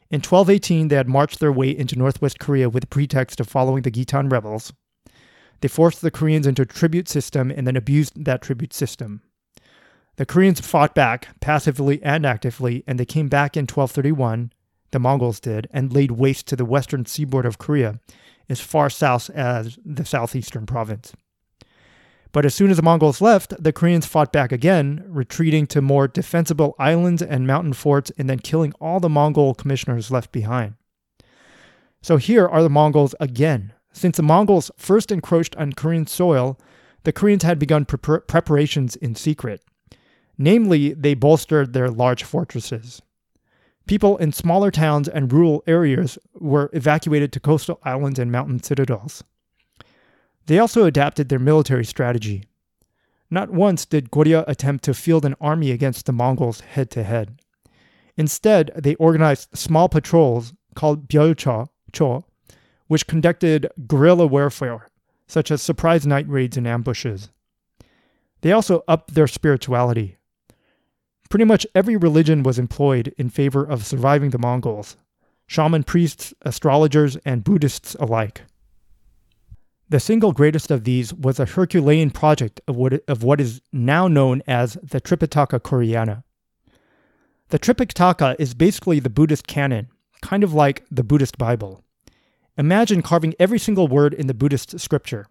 In 0.08 0.18
1218, 0.18 0.86
they 0.86 0.94
had 0.94 1.08
marched 1.08 1.40
their 1.40 1.50
way 1.50 1.76
into 1.76 1.98
northwest 1.98 2.38
Korea 2.38 2.68
with 2.68 2.82
the 2.82 2.86
pretext 2.86 3.40
of 3.40 3.48
following 3.48 3.82
the 3.82 3.90
Khitan 3.90 4.30
rebels. 4.30 4.72
They 5.60 5.68
forced 5.68 6.02
the 6.02 6.10
Koreans 6.10 6.46
into 6.46 6.62
a 6.62 6.66
tribute 6.66 7.08
system 7.08 7.50
and 7.50 7.66
then 7.66 7.76
abused 7.76 8.24
that 8.24 8.42
tribute 8.42 8.72
system. 8.72 9.22
The 10.16 10.26
Koreans 10.26 10.60
fought 10.60 10.94
back, 10.94 11.40
passively 11.40 12.02
and 12.02 12.24
actively, 12.24 12.84
and 12.86 13.00
they 13.00 13.04
came 13.04 13.28
back 13.28 13.56
in 13.56 13.62
1231, 13.62 14.52
the 14.92 15.00
Mongols 15.00 15.40
did, 15.40 15.66
and 15.72 15.92
laid 15.92 16.12
waste 16.12 16.46
to 16.48 16.56
the 16.56 16.64
western 16.64 17.04
seaboard 17.04 17.46
of 17.46 17.58
Korea 17.58 17.98
as 18.48 18.60
far 18.60 18.88
south 18.90 19.28
as 19.30 19.78
the 19.84 20.04
southeastern 20.04 20.66
province. 20.66 21.14
But 22.30 22.44
as 22.44 22.54
soon 22.54 22.70
as 22.70 22.76
the 22.76 22.82
Mongols 22.82 23.20
left, 23.20 23.62
the 23.62 23.72
Koreans 23.72 24.06
fought 24.06 24.32
back 24.32 24.50
again, 24.50 25.04
retreating 25.06 25.66
to 25.68 25.80
more 25.80 26.08
defensible 26.08 26.74
islands 26.78 27.22
and 27.22 27.46
mountain 27.46 27.72
forts 27.72 28.10
and 28.18 28.28
then 28.28 28.40
killing 28.40 28.72
all 28.80 28.98
the 28.98 29.08
Mongol 29.08 29.54
commissioners 29.54 30.10
left 30.10 30.32
behind. 30.32 30.74
So 32.02 32.16
here 32.16 32.46
are 32.46 32.62
the 32.62 32.68
Mongols 32.70 33.14
again. 33.20 33.72
Since 33.94 34.16
the 34.16 34.24
Mongols 34.24 34.72
first 34.76 35.12
encroached 35.12 35.56
on 35.56 35.72
Korean 35.72 36.06
soil, 36.06 36.58
the 37.04 37.12
Koreans 37.12 37.44
had 37.44 37.60
begun 37.60 37.84
pre- 37.84 38.18
preparations 38.26 38.96
in 38.96 39.14
secret. 39.14 39.62
Namely, 40.36 40.92
they 40.94 41.14
bolstered 41.14 41.72
their 41.72 41.88
large 41.88 42.24
fortresses. 42.24 43.00
People 43.86 44.16
in 44.16 44.32
smaller 44.32 44.72
towns 44.72 45.08
and 45.08 45.32
rural 45.32 45.62
areas 45.68 46.18
were 46.34 46.70
evacuated 46.72 47.32
to 47.32 47.40
coastal 47.40 47.78
islands 47.84 48.18
and 48.18 48.32
mountain 48.32 48.60
citadels. 48.60 49.22
They 50.46 50.58
also 50.58 50.84
adapted 50.84 51.28
their 51.28 51.38
military 51.38 51.84
strategy. 51.84 52.44
Not 53.30 53.50
once 53.50 53.86
did 53.86 54.10
Goryeo 54.10 54.44
attempt 54.48 54.84
to 54.84 54.94
field 54.94 55.24
an 55.24 55.36
army 55.40 55.70
against 55.70 56.06
the 56.06 56.12
Mongols 56.12 56.60
head 56.60 56.90
to 56.92 57.04
head. 57.04 57.40
Instead, 58.16 58.72
they 58.76 58.96
organized 58.96 59.56
small 59.56 59.88
patrols 59.88 60.52
called 60.74 61.08
Byolcho, 61.08 61.68
Cho, 61.92 62.24
which 62.94 63.08
conducted 63.08 63.68
guerrilla 63.88 64.24
warfare, 64.24 64.88
such 65.26 65.50
as 65.50 65.60
surprise 65.60 66.06
night 66.06 66.28
raids 66.28 66.56
and 66.56 66.64
ambushes. 66.64 67.28
They 68.42 68.52
also 68.52 68.84
upped 68.86 69.14
their 69.16 69.26
spirituality. 69.26 70.16
Pretty 71.28 71.44
much 71.44 71.66
every 71.74 71.96
religion 71.96 72.44
was 72.44 72.56
employed 72.56 73.12
in 73.18 73.30
favor 73.30 73.64
of 73.64 73.84
surviving 73.84 74.30
the 74.30 74.38
Mongols 74.38 74.96
shaman 75.48 75.82
priests, 75.82 76.32
astrologers, 76.42 77.16
and 77.24 77.42
Buddhists 77.42 77.96
alike. 77.96 78.42
The 79.88 79.98
single 79.98 80.30
greatest 80.30 80.70
of 80.70 80.84
these 80.84 81.12
was 81.12 81.40
a 81.40 81.46
Herculean 81.46 82.12
project 82.12 82.60
of 82.68 82.76
what, 82.76 83.02
of 83.08 83.24
what 83.24 83.40
is 83.40 83.60
now 83.72 84.06
known 84.06 84.40
as 84.46 84.74
the 84.84 85.00
Tripitaka 85.00 85.58
Koreana. 85.58 86.22
The 87.48 87.58
Tripitaka 87.58 88.36
is 88.38 88.54
basically 88.54 89.00
the 89.00 89.10
Buddhist 89.10 89.48
canon, 89.48 89.88
kind 90.22 90.44
of 90.44 90.54
like 90.54 90.84
the 90.92 91.02
Buddhist 91.02 91.38
Bible. 91.38 91.83
Imagine 92.56 93.02
carving 93.02 93.34
every 93.38 93.58
single 93.58 93.86
word 93.88 94.14
in 94.14 94.28
the 94.28 94.34
Buddhist 94.34 94.78
scripture. 94.78 95.26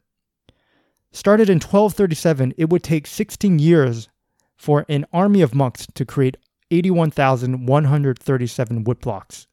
Started 1.11 1.49
in 1.49 1.57
1237, 1.57 2.53
it 2.57 2.69
would 2.69 2.83
take 2.83 3.07
16 3.07 3.57
years 3.59 4.09
for 4.57 4.85
an 4.89 5.05
army 5.13 5.41
of 5.41 5.55
monks 5.55 5.87
to 5.93 6.03
create 6.05 6.35
81,137 6.71 8.83
woodblocks. 8.83 9.47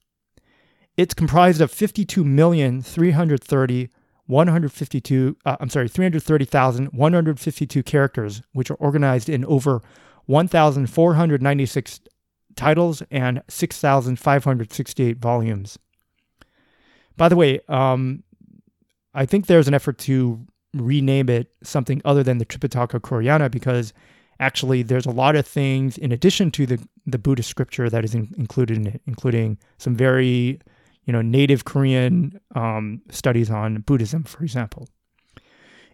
It's 0.97 1.15
comprised 1.15 1.61
of 1.61 1.71
52,330 1.71 3.91
152 4.27 5.37
uh, 5.45 5.57
I'm 5.59 5.71
sorry 5.71 5.89
330,152 5.89 7.83
characters 7.83 8.43
which 8.53 8.71
are 8.71 8.75
organized 8.75 9.29
in 9.29 9.45
over 9.45 9.83
1,496 10.27 12.01
titles 12.55 13.03
and 13.11 13.43
6,568 13.49 15.19
volumes. 15.19 15.81
By 17.21 17.29
the 17.29 17.37
way, 17.37 17.61
um, 17.69 18.23
I 19.13 19.27
think 19.27 19.45
there's 19.45 19.69
an 19.69 19.75
effort 19.75 19.99
to 19.99 20.41
rename 20.73 21.29
it 21.29 21.53
something 21.63 22.01
other 22.03 22.23
than 22.23 22.39
the 22.39 22.47
Tripitaka 22.47 22.99
Koreana 23.01 23.51
because 23.51 23.93
actually 24.39 24.83
there's 24.83 25.05
a 25.05 25.11
lot 25.11 25.37
of 25.37 25.47
things 25.47 25.99
in 25.99 26.13
addition 26.13 26.51
to 26.53 26.65
the 26.65 26.79
the 27.05 27.19
Buddhist 27.19 27.51
scripture 27.51 27.91
that 27.91 28.07
is 28.07 28.15
in, 28.15 28.33
included 28.39 28.79
in 28.79 28.87
it, 28.87 29.03
including 29.07 29.59
some 29.77 29.95
very 29.95 30.61
you 31.05 31.13
know 31.13 31.21
native 31.21 31.67
Korean 31.67 32.41
um, 32.55 33.03
studies 33.11 33.51
on 33.51 33.83
Buddhism, 33.83 34.25
for 34.25 34.43
example. 34.43 34.89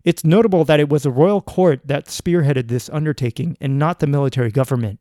It's 0.05 0.25
notable 0.25 0.65
that 0.67 0.79
it 0.79 0.89
was 0.89 1.03
the 1.03 1.11
royal 1.11 1.41
court 1.41 1.81
that 1.89 2.07
spearheaded 2.07 2.69
this 2.69 2.89
undertaking 2.91 3.57
and 3.61 3.81
not 3.81 3.99
the 3.99 4.07
military 4.07 4.53
government. 4.53 5.01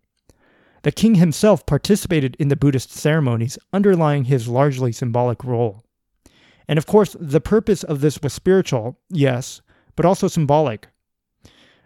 The 0.81 0.91
king 0.91 1.15
himself 1.15 1.67
participated 1.67 2.35
in 2.39 2.47
the 2.47 2.55
Buddhist 2.55 2.89
ceremonies, 2.91 3.59
underlying 3.71 4.23
his 4.23 4.47
largely 4.47 4.91
symbolic 4.91 5.43
role. 5.43 5.84
And 6.67 6.77
of 6.77 6.85
course, 6.85 7.15
the 7.19 7.41
purpose 7.41 7.83
of 7.83 8.01
this 8.01 8.21
was 8.21 8.33
spiritual, 8.33 8.99
yes, 9.09 9.61
but 9.95 10.05
also 10.05 10.27
symbolic. 10.27 10.87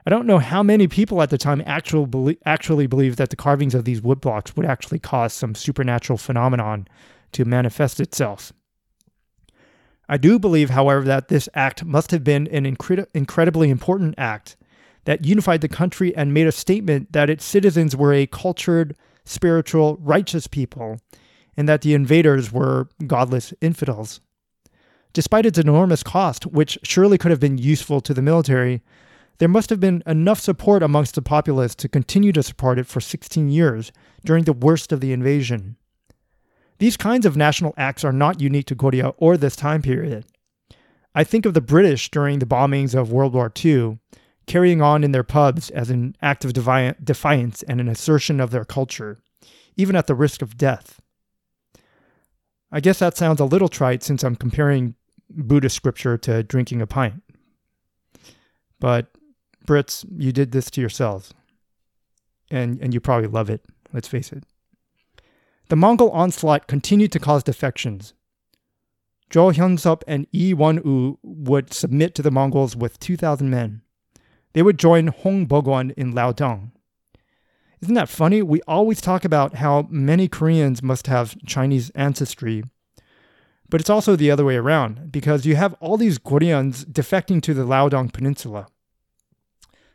I 0.05 0.09
don't 0.09 0.25
know 0.25 0.39
how 0.39 0.63
many 0.63 0.88
people 0.88 1.21
at 1.21 1.29
the 1.29 1.38
time 1.38 1.62
actually, 1.65 2.38
actually 2.45 2.88
believed 2.88 3.17
that 3.17 3.29
the 3.29 3.36
carvings 3.36 3.75
of 3.75 3.86
these 3.86 4.01
woodblocks 4.01 4.55
would 4.55 4.65
actually 4.65 5.00
cause 5.00 5.33
some 5.33 5.53
supernatural 5.53 6.17
phenomenon 6.17 6.88
to 7.33 7.45
manifest 7.45 8.00
itself. 8.00 8.53
I 10.07 10.17
do 10.17 10.39
believe, 10.39 10.71
however, 10.71 11.05
that 11.05 11.27
this 11.27 11.48
act 11.53 11.86
must 11.86 12.09
have 12.12 12.24
been 12.24 12.48
an 12.48 12.63
incred- 12.63 13.05
incredibly 13.13 13.69
important 13.69 14.15
act 14.17 14.57
that 15.05 15.25
unified 15.25 15.62
the 15.62 15.67
country 15.67 16.15
and 16.15 16.33
made 16.33 16.48
a 16.48 16.51
statement 16.51 17.12
that 17.12 17.29
its 17.29 17.45
citizens 17.45 17.95
were 17.95 18.13
a 18.13 18.25
cultured, 18.25 18.95
spiritual, 19.25 19.98
righteous 20.01 20.48
people, 20.48 21.00
and 21.55 21.69
that 21.69 21.81
the 21.81 21.93
invaders 21.93 22.51
were 22.51 22.89
godless 23.05 23.53
infidels. 23.62 24.21
Despite 25.13 25.45
its 25.45 25.57
enormous 25.57 26.03
cost, 26.03 26.45
which 26.45 26.77
surely 26.83 27.17
could 27.17 27.31
have 27.31 27.39
been 27.39 27.57
useful 27.57 27.99
to 28.01 28.13
the 28.13 28.21
military, 28.21 28.81
there 29.39 29.47
must 29.47 29.69
have 29.69 29.79
been 29.79 30.03
enough 30.05 30.39
support 30.39 30.83
amongst 30.83 31.15
the 31.15 31.21
populace 31.21 31.73
to 31.75 31.89
continue 31.89 32.31
to 32.33 32.43
support 32.43 32.77
it 32.77 32.85
for 32.85 33.01
16 33.01 33.49
years 33.49 33.91
during 34.23 34.43
the 34.43 34.53
worst 34.53 34.91
of 34.91 34.99
the 34.99 35.13
invasion. 35.13 35.77
These 36.77 36.97
kinds 36.97 37.25
of 37.25 37.35
national 37.35 37.73
acts 37.75 38.03
are 38.03 38.13
not 38.13 38.41
unique 38.41 38.67
to 38.67 38.75
Korea 38.75 39.09
or 39.17 39.35
this 39.35 39.55
time 39.55 39.81
period. 39.81 40.25
I 41.15 41.23
think 41.23 41.45
of 41.45 41.53
the 41.53 41.61
British 41.61 42.11
during 42.11 42.39
the 42.39 42.45
bombings 42.45 42.93
of 42.93 43.11
World 43.11 43.33
War 43.33 43.51
II, 43.63 43.99
carrying 44.45 44.81
on 44.81 45.03
in 45.03 45.11
their 45.11 45.23
pubs 45.23 45.69
as 45.71 45.89
an 45.89 46.15
act 46.21 46.45
of 46.45 46.53
defiance 46.53 47.63
and 47.63 47.81
an 47.81 47.87
assertion 47.87 48.39
of 48.39 48.51
their 48.51 48.65
culture, 48.65 49.21
even 49.75 49.95
at 49.95 50.07
the 50.07 50.15
risk 50.15 50.41
of 50.41 50.57
death. 50.57 51.01
I 52.71 52.79
guess 52.79 52.99
that 52.99 53.17
sounds 53.17 53.39
a 53.39 53.45
little 53.45 53.67
trite 53.67 54.03
since 54.03 54.23
I'm 54.23 54.35
comparing 54.35 54.95
Buddhist 55.29 55.75
scripture 55.75 56.17
to 56.19 56.43
drinking 56.43 56.81
a 56.81 56.88
pint. 56.88 57.21
But 58.79 59.07
Brits, 59.65 60.05
you 60.17 60.31
did 60.31 60.51
this 60.51 60.69
to 60.71 60.81
yourselves. 60.81 61.33
And, 62.51 62.79
and 62.81 62.93
you 62.93 63.00
probably 63.00 63.27
love 63.27 63.50
it, 63.50 63.63
let's 63.93 64.07
face 64.07 64.31
it. 64.31 64.43
The 65.67 65.75
Mongol 65.75 66.09
onslaught 66.09 66.67
continued 66.67 67.12
to 67.12 67.19
cause 67.19 67.43
defections. 67.43 68.13
Zhou 69.29 69.53
Hyunsup 69.53 70.01
and 70.07 70.25
Yi 70.31 70.55
Won-woo 70.55 71.19
would 71.21 71.71
submit 71.71 72.15
to 72.15 72.24
the 72.24 72.31
Mongols 72.31 72.75
with 72.75 73.00
2,000 73.00 73.50
men. 73.50 73.81
They 74.53 74.63
would 74.63 74.79
join 74.79 75.07
Hong 75.07 75.45
Bog-weon 75.45 75.91
in 75.91 76.13
Liaodong. 76.13 76.71
Isn't 77.81 77.93
that 77.93 78.09
funny? 78.09 78.41
We 78.41 78.62
always 78.67 79.00
talk 79.00 79.24
about 79.24 79.55
how 79.55 79.88
many 79.91 80.27
Koreans 80.27 80.81
must 80.81 81.05
have 81.05 81.38
Chinese 81.45 81.91
ancestry, 81.91 82.63
but 83.69 83.79
it's 83.79 83.89
also 83.89 84.15
the 84.15 84.31
other 84.31 84.45
way 84.45 84.55
around 84.55 85.11
because 85.11 85.45
you 85.45 85.55
have 85.55 85.75
all 85.79 85.97
these 85.97 86.17
Goryeons 86.19 86.85
defecting 86.85 87.41
to 87.43 87.53
the 87.53 87.65
Liaodong 87.65 88.11
Peninsula. 88.11 88.67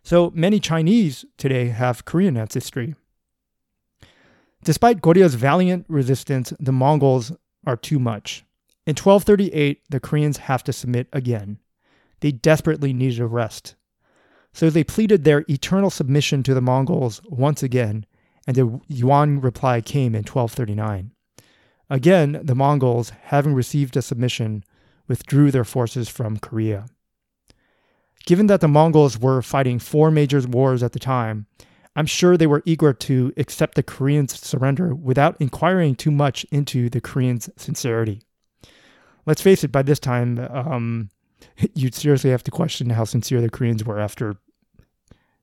So 0.03 0.31
many 0.35 0.61
Chinese 0.61 1.25
today 1.39 1.69
have 1.69 2.05
Korean 2.05 2.37
ancestry. 2.37 2.95
Despite 4.63 5.01
Goryeo 5.01 5.29
valiant 5.29 5.87
resistance, 5.89 6.53
the 6.61 6.73
Mongols 6.73 7.33
are 7.67 7.77
too 7.77 7.99
much. 7.99 8.45
In 8.87 8.93
1238, 8.93 9.83
the 9.89 10.01
Koreans 10.01 10.39
have 10.39 10.63
to 10.65 10.73
submit 10.73 11.09
again. 11.13 11.59
They 12.21 12.33
desperately 12.33 12.93
needed 12.93 13.21
a 13.21 13.27
rest. 13.27 13.77
So 14.53 14.71
they 14.71 14.85
pleaded 14.85 15.25
their 15.25 15.45
eternal 15.49 15.91
submission 15.91 16.43
to 16.45 16.55
the 16.55 16.61
Mongols 16.61 17.21
once 17.25 17.63
again, 17.63 18.07
and 18.47 18.57
the 18.57 18.81
Yuan 18.89 19.41
reply 19.41 19.81
came 19.81 20.15
in 20.15 20.23
1239. 20.23 21.14
Again, 21.91 22.41
the 22.43 22.55
Mongols, 22.55 23.11
having 23.25 23.55
received 23.55 23.97
a 23.97 24.03
submission, 24.03 24.65
withdrew 25.07 25.51
their 25.51 25.65
forces 25.65 26.09
from 26.09 26.39
Korea. 26.39 26.87
Given 28.27 28.47
that 28.47 28.61
the 28.61 28.69
Mongols 28.69 29.19
were 29.19 29.43
fighting 29.43 29.79
four 29.79 30.11
major 30.11 30.41
wars 30.41 30.83
at 30.83 30.93
the 30.93 30.99
time, 30.99 31.47
I'm 31.97 32.07
sure 32.07 32.37
they 32.37 32.47
were 32.47 32.63
eager 32.65 32.93
to 32.93 33.33
accept 33.37 33.75
the 33.75 33.83
Koreans' 33.83 34.41
surrender 34.41 34.95
without 34.95 35.37
inquiring 35.41 35.95
too 35.95 36.11
much 36.11 36.45
into 36.51 36.89
the 36.89 37.01
Koreans' 37.01 37.51
sincerity. 37.57 38.23
Let's 39.27 39.43
face 39.43 39.63
it, 39.63 39.71
by 39.73 39.83
this 39.83 40.01
time, 40.01 40.39
um, 40.39 41.11
you'd 41.75 41.95
seriously 41.95 42.31
have 42.31 42.43
to 42.45 42.51
question 42.51 42.91
how 42.91 43.05
sincere 43.05 43.41
the 43.41 43.51
Koreans 43.51 43.85
were 43.85 44.01
after 44.01 44.37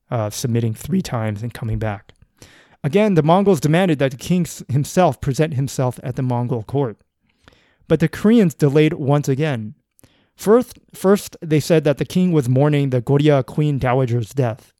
uh, 0.10 0.30
submitting 0.30 0.74
three 0.74 1.02
times 1.02 1.42
and 1.42 1.54
coming 1.54 1.80
back. 1.80 2.14
Again, 2.84 3.14
the 3.14 3.24
Mongols 3.24 3.60
demanded 3.60 4.00
that 4.00 4.12
the 4.12 4.18
king 4.18 4.46
himself 4.68 5.22
present 5.22 5.54
himself 5.54 6.00
at 6.04 6.16
the 6.16 6.24
Mongol 6.24 6.64
court. 6.64 6.98
But 7.88 8.00
the 8.00 8.08
Koreans 8.08 8.54
delayed 8.54 8.94
once 8.94 9.28
again. 9.28 9.76
First, 10.36 10.80
first, 10.94 11.38
they 11.42 11.60
said 11.60 11.84
that 11.84 12.00
the 12.00 12.06
king 12.06 12.32
was 12.32 12.50
mourning 12.50 12.90
the 12.90 13.02
Goryeo 13.02 13.46
queen 13.46 13.78
dowager's 13.78 14.34
death. 14.34 14.74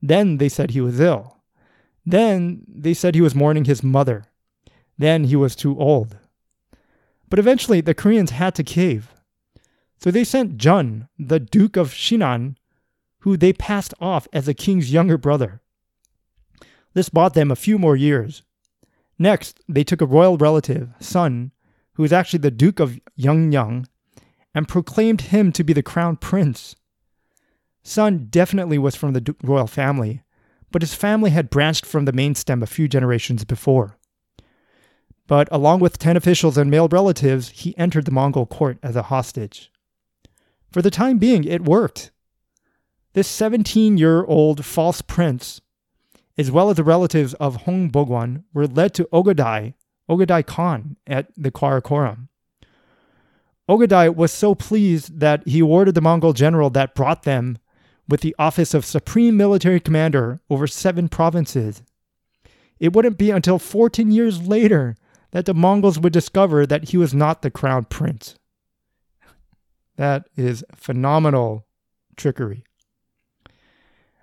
Then 0.00 0.38
they 0.38 0.48
said 0.48 0.70
he 0.70 0.80
was 0.80 1.00
ill. 1.00 1.36
Then 2.06 2.62
they 2.68 2.94
said 2.94 3.14
he 3.14 3.20
was 3.20 3.34
mourning 3.34 3.64
his 3.64 3.82
mother. 3.82 4.24
Then 4.96 5.24
he 5.24 5.36
was 5.36 5.56
too 5.56 5.78
old. 5.78 6.16
But 7.28 7.38
eventually 7.38 7.80
the 7.80 7.94
Koreans 7.94 8.30
had 8.30 8.54
to 8.54 8.62
cave. 8.62 9.12
So 9.98 10.10
they 10.10 10.24
sent 10.24 10.56
Jun, 10.56 11.08
the 11.18 11.40
Duke 11.40 11.76
of 11.76 11.92
Shinan, 11.92 12.56
who 13.20 13.36
they 13.36 13.52
passed 13.52 13.92
off 14.00 14.28
as 14.32 14.46
the 14.46 14.54
king's 14.54 14.92
younger 14.92 15.18
brother. 15.18 15.60
This 16.96 17.10
bought 17.10 17.34
them 17.34 17.50
a 17.50 17.56
few 17.56 17.78
more 17.78 17.94
years. 17.94 18.42
Next, 19.18 19.60
they 19.68 19.84
took 19.84 20.00
a 20.00 20.06
royal 20.06 20.38
relative, 20.38 20.94
Sun, 20.98 21.52
who 21.92 22.02
was 22.02 22.10
actually 22.10 22.38
the 22.38 22.50
Duke 22.50 22.80
of 22.80 22.98
Yeongyang, 23.18 23.84
and 24.54 24.66
proclaimed 24.66 25.20
him 25.20 25.52
to 25.52 25.62
be 25.62 25.74
the 25.74 25.82
crown 25.82 26.16
prince. 26.16 26.74
Sun 27.82 28.28
definitely 28.30 28.78
was 28.78 28.96
from 28.96 29.12
the 29.12 29.36
royal 29.42 29.66
family, 29.66 30.22
but 30.72 30.80
his 30.80 30.94
family 30.94 31.28
had 31.28 31.50
branched 31.50 31.84
from 31.84 32.06
the 32.06 32.14
main 32.14 32.34
stem 32.34 32.62
a 32.62 32.66
few 32.66 32.88
generations 32.88 33.44
before. 33.44 33.98
But 35.26 35.48
along 35.52 35.80
with 35.80 35.98
10 35.98 36.16
officials 36.16 36.56
and 36.56 36.70
male 36.70 36.88
relatives, 36.88 37.50
he 37.50 37.76
entered 37.76 38.06
the 38.06 38.10
Mongol 38.10 38.46
court 38.46 38.78
as 38.82 38.96
a 38.96 39.02
hostage. 39.12 39.70
For 40.72 40.80
the 40.80 40.90
time 40.90 41.18
being, 41.18 41.44
it 41.44 41.62
worked. 41.62 42.10
This 43.12 43.28
17 43.28 43.98
year 43.98 44.24
old 44.24 44.64
false 44.64 45.02
prince, 45.02 45.60
as 46.38 46.50
well 46.50 46.70
as 46.70 46.76
the 46.76 46.84
relatives 46.84 47.34
of 47.34 47.62
Hong 47.62 47.88
Bog-weon, 47.88 48.44
were 48.52 48.66
led 48.66 48.94
to 48.94 49.08
Ogadai, 49.12 49.74
Ogadai 50.08 50.44
Khan, 50.46 50.96
at 51.06 51.28
the 51.36 51.50
Karakoram. 51.50 52.28
Ogadai 53.68 54.14
was 54.14 54.32
so 54.32 54.54
pleased 54.54 55.18
that 55.18 55.46
he 55.46 55.60
ordered 55.60 55.94
the 55.94 56.00
Mongol 56.00 56.32
general 56.32 56.70
that 56.70 56.94
brought 56.94 57.24
them 57.24 57.58
with 58.08 58.20
the 58.20 58.36
office 58.38 58.74
of 58.74 58.84
Supreme 58.84 59.36
Military 59.36 59.80
Commander 59.80 60.40
over 60.48 60.66
seven 60.66 61.08
provinces. 61.08 61.82
It 62.78 62.92
wouldn't 62.92 63.18
be 63.18 63.30
until 63.30 63.58
14 63.58 64.10
years 64.12 64.46
later 64.46 64.96
that 65.32 65.46
the 65.46 65.54
Mongols 65.54 65.98
would 65.98 66.12
discover 66.12 66.66
that 66.66 66.90
he 66.90 66.96
was 66.96 67.12
not 67.12 67.42
the 67.42 67.50
crown 67.50 67.84
prince. 67.84 68.36
That 69.96 70.28
is 70.36 70.64
phenomenal 70.74 71.66
trickery. 72.16 72.64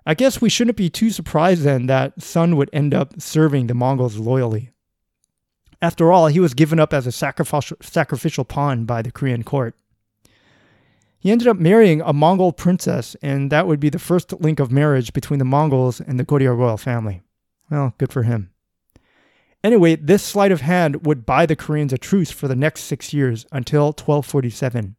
I 0.06 0.14
guess 0.14 0.40
we 0.40 0.50
shouldn't 0.50 0.76
be 0.76 0.90
too 0.90 1.10
surprised 1.10 1.62
then 1.62 1.86
that 1.86 2.22
Sun 2.22 2.56
would 2.56 2.70
end 2.72 2.92
up 2.92 3.20
serving 3.20 3.66
the 3.66 3.74
Mongols 3.74 4.16
loyally. 4.16 4.70
After 5.80 6.12
all, 6.12 6.26
he 6.28 6.40
was 6.40 6.54
given 6.54 6.78
up 6.78 6.92
as 6.92 7.06
a 7.06 7.12
sacrificial, 7.12 8.44
pawn 8.44 8.84
by 8.84 9.02
the 9.02 9.12
Korean 9.12 9.42
court. 9.42 9.74
He 11.18 11.30
ended 11.30 11.48
up 11.48 11.58
marrying 11.58 12.02
a 12.02 12.12
Mongol 12.12 12.52
princess, 12.52 13.16
and 13.22 13.50
that 13.50 13.66
would 13.66 13.80
be 13.80 13.88
the 13.88 13.98
first 13.98 14.32
link 14.40 14.60
of 14.60 14.70
marriage 14.70 15.14
between 15.14 15.38
the 15.38 15.44
Mongols 15.44 16.00
and 16.00 16.18
the 16.20 16.24
Goryeo 16.24 16.56
royal 16.56 16.76
family. 16.76 17.22
Well, 17.70 17.94
good 17.96 18.12
for 18.12 18.24
him. 18.24 18.50
Anyway, 19.62 19.96
this 19.96 20.22
sleight 20.22 20.52
of 20.52 20.60
hand 20.60 21.06
would 21.06 21.24
buy 21.24 21.46
the 21.46 21.56
Koreans 21.56 21.94
a 21.94 21.98
truce 21.98 22.30
for 22.30 22.46
the 22.46 22.54
next 22.54 22.82
six 22.82 23.14
years 23.14 23.46
until 23.50 23.86
1247. 23.86 24.96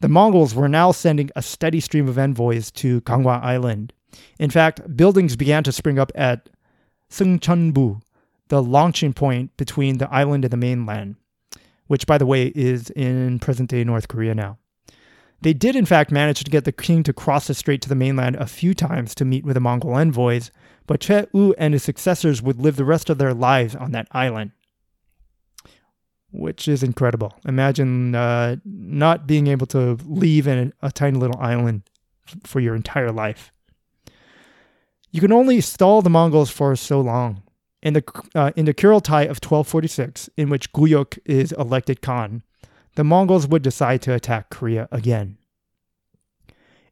The 0.00 0.08
Mongols 0.08 0.54
were 0.54 0.68
now 0.68 0.92
sending 0.92 1.30
a 1.36 1.42
steady 1.42 1.78
stream 1.78 2.08
of 2.08 2.18
envoys 2.18 2.70
to 2.72 3.02
Ganghwa 3.02 3.42
Island. 3.42 3.92
In 4.38 4.48
fact, 4.48 4.96
buildings 4.96 5.36
began 5.36 5.62
to 5.64 5.72
spring 5.72 5.98
up 5.98 6.10
at 6.14 6.48
Seungcheonbu, 7.10 8.00
the 8.48 8.62
launching 8.62 9.12
point 9.12 9.54
between 9.58 9.98
the 9.98 10.10
island 10.10 10.44
and 10.44 10.52
the 10.52 10.56
mainland, 10.56 11.16
which, 11.86 12.06
by 12.06 12.16
the 12.16 12.26
way, 12.26 12.46
is 12.54 12.88
in 12.90 13.38
present 13.40 13.68
day 13.68 13.84
North 13.84 14.08
Korea 14.08 14.34
now. 14.34 14.56
They 15.42 15.52
did, 15.52 15.76
in 15.76 15.86
fact, 15.86 16.10
manage 16.10 16.44
to 16.44 16.50
get 16.50 16.64
the 16.64 16.72
king 16.72 17.02
to 17.02 17.12
cross 17.12 17.46
the 17.46 17.54
strait 17.54 17.82
to 17.82 17.88
the 17.88 17.94
mainland 17.94 18.36
a 18.36 18.46
few 18.46 18.74
times 18.74 19.14
to 19.16 19.24
meet 19.24 19.44
with 19.44 19.54
the 19.54 19.60
Mongol 19.60 19.94
envoys, 19.94 20.50
but 20.86 21.00
Choe 21.00 21.26
U 21.34 21.54
and 21.58 21.74
his 21.74 21.82
successors 21.82 22.42
would 22.42 22.60
live 22.60 22.76
the 22.76 22.84
rest 22.84 23.10
of 23.10 23.18
their 23.18 23.34
lives 23.34 23.76
on 23.76 23.92
that 23.92 24.08
island, 24.12 24.52
which 26.32 26.68
is 26.68 26.82
incredible. 26.82 27.34
Imagine 27.46 28.14
uh, 28.14 28.56
not 28.64 29.26
being 29.26 29.46
able 29.46 29.66
to 29.68 29.98
leave 30.04 30.46
in 30.46 30.72
a, 30.82 30.88
a 30.88 30.92
tiny 30.92 31.18
little 31.18 31.40
island 31.40 31.82
for 32.44 32.60
your 32.60 32.74
entire 32.74 33.10
life. 33.10 33.52
You 35.10 35.20
can 35.20 35.32
only 35.32 35.60
stall 35.60 36.02
the 36.02 36.10
Mongols 36.10 36.50
for 36.50 36.76
so 36.76 37.00
long. 37.00 37.42
In 37.82 37.94
the, 37.94 38.04
uh, 38.34 38.52
in 38.56 38.66
the 38.66 38.74
Kurultai 38.74 39.22
of 39.22 39.40
1246, 39.40 40.28
in 40.36 40.50
which 40.50 40.72
Guyuk 40.72 41.18
is 41.24 41.52
elected 41.52 42.02
Khan, 42.02 42.42
the 42.94 43.04
Mongols 43.04 43.46
would 43.46 43.62
decide 43.62 44.02
to 44.02 44.14
attack 44.14 44.50
Korea 44.50 44.88
again. 44.92 45.38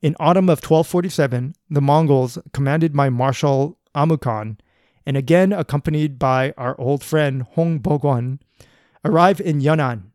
In 0.01 0.17
autumn 0.19 0.49
of 0.49 0.59
1247, 0.59 1.55
the 1.69 1.81
Mongols, 1.81 2.39
commanded 2.53 2.95
by 2.95 3.11
Marshal 3.11 3.79
Amukan, 3.95 4.59
and 5.05 5.17
again 5.17 5.53
accompanied 5.53 6.19
by 6.19 6.55
our 6.57 6.79
old 6.81 7.03
friend 7.03 7.43
Hong 7.55 7.79
Bog-weon, 7.79 8.41
arrive 9.05 9.41
in 9.41 9.61
Yunnan. 9.61 10.13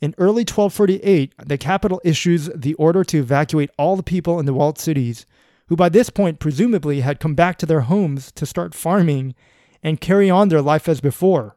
In 0.00 0.14
early 0.18 0.42
1248, 0.42 1.34
the 1.46 1.58
capital 1.58 2.00
issues 2.04 2.50
the 2.54 2.74
order 2.74 3.04
to 3.04 3.18
evacuate 3.18 3.70
all 3.78 3.96
the 3.96 4.02
people 4.02 4.38
in 4.38 4.46
the 4.46 4.54
walled 4.54 4.78
cities, 4.78 5.24
who 5.68 5.76
by 5.76 5.88
this 5.88 6.10
point 6.10 6.40
presumably 6.40 7.00
had 7.00 7.20
come 7.20 7.34
back 7.34 7.56
to 7.58 7.66
their 7.66 7.82
homes 7.82 8.30
to 8.32 8.44
start 8.44 8.74
farming 8.74 9.34
and 9.82 10.00
carry 10.00 10.28
on 10.28 10.48
their 10.48 10.62
life 10.62 10.88
as 10.88 11.00
before, 11.00 11.56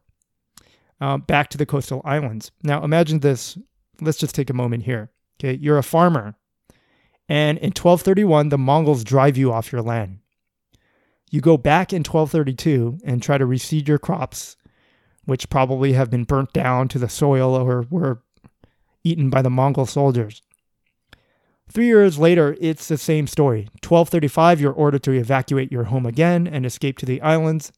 uh, 1.01 1.17
back 1.17 1.49
to 1.49 1.57
the 1.57 1.65
coastal 1.65 2.01
islands. 2.05 2.51
Now, 2.63 2.83
imagine 2.83 3.19
this. 3.19 3.57
Let's 4.01 4.17
just 4.17 4.35
take 4.35 4.49
a 4.49 4.53
moment 4.53 4.83
here. 4.83 5.11
Okay, 5.39 5.57
you're 5.61 5.77
a 5.77 5.83
farmer, 5.83 6.35
And 7.29 7.57
in 7.57 7.71
1231, 7.71 8.49
the 8.49 8.57
Mongols 8.57 9.03
drive 9.03 9.35
you 9.35 9.51
off 9.51 9.71
your 9.71 9.81
land. 9.81 10.19
You 11.29 11.41
go 11.41 11.57
back 11.57 11.91
in 11.91 11.99
1232 11.99 12.99
and 13.03 13.21
try 13.21 13.37
to 13.37 13.45
reseed 13.45 13.87
your 13.87 13.99
crops, 13.99 14.55
which 15.27 15.49
probably 15.49 15.91
have 15.91 16.09
been 16.09 16.23
burnt 16.23 16.53
down 16.53 16.87
to 16.87 16.97
the 16.97 17.09
soil 17.09 17.53
or 17.53 17.85
were 17.89 18.23
eaten 19.03 19.29
by 19.29 19.41
the 19.41 19.49
Mongol 19.49 19.85
soldiers. 19.85 20.41
Three 21.69 21.87
years 21.87 22.17
later, 22.17 22.55
it's 22.61 22.87
the 22.87 22.97
same 22.97 23.27
story. 23.27 23.63
1235, 23.83 24.61
you're 24.61 24.71
ordered 24.71 25.03
to 25.03 25.11
evacuate 25.11 25.69
your 25.69 25.83
home 25.85 26.05
again 26.05 26.47
and 26.47 26.65
escape 26.65 26.97
to 26.99 27.05
the 27.05 27.21
islands. 27.21 27.73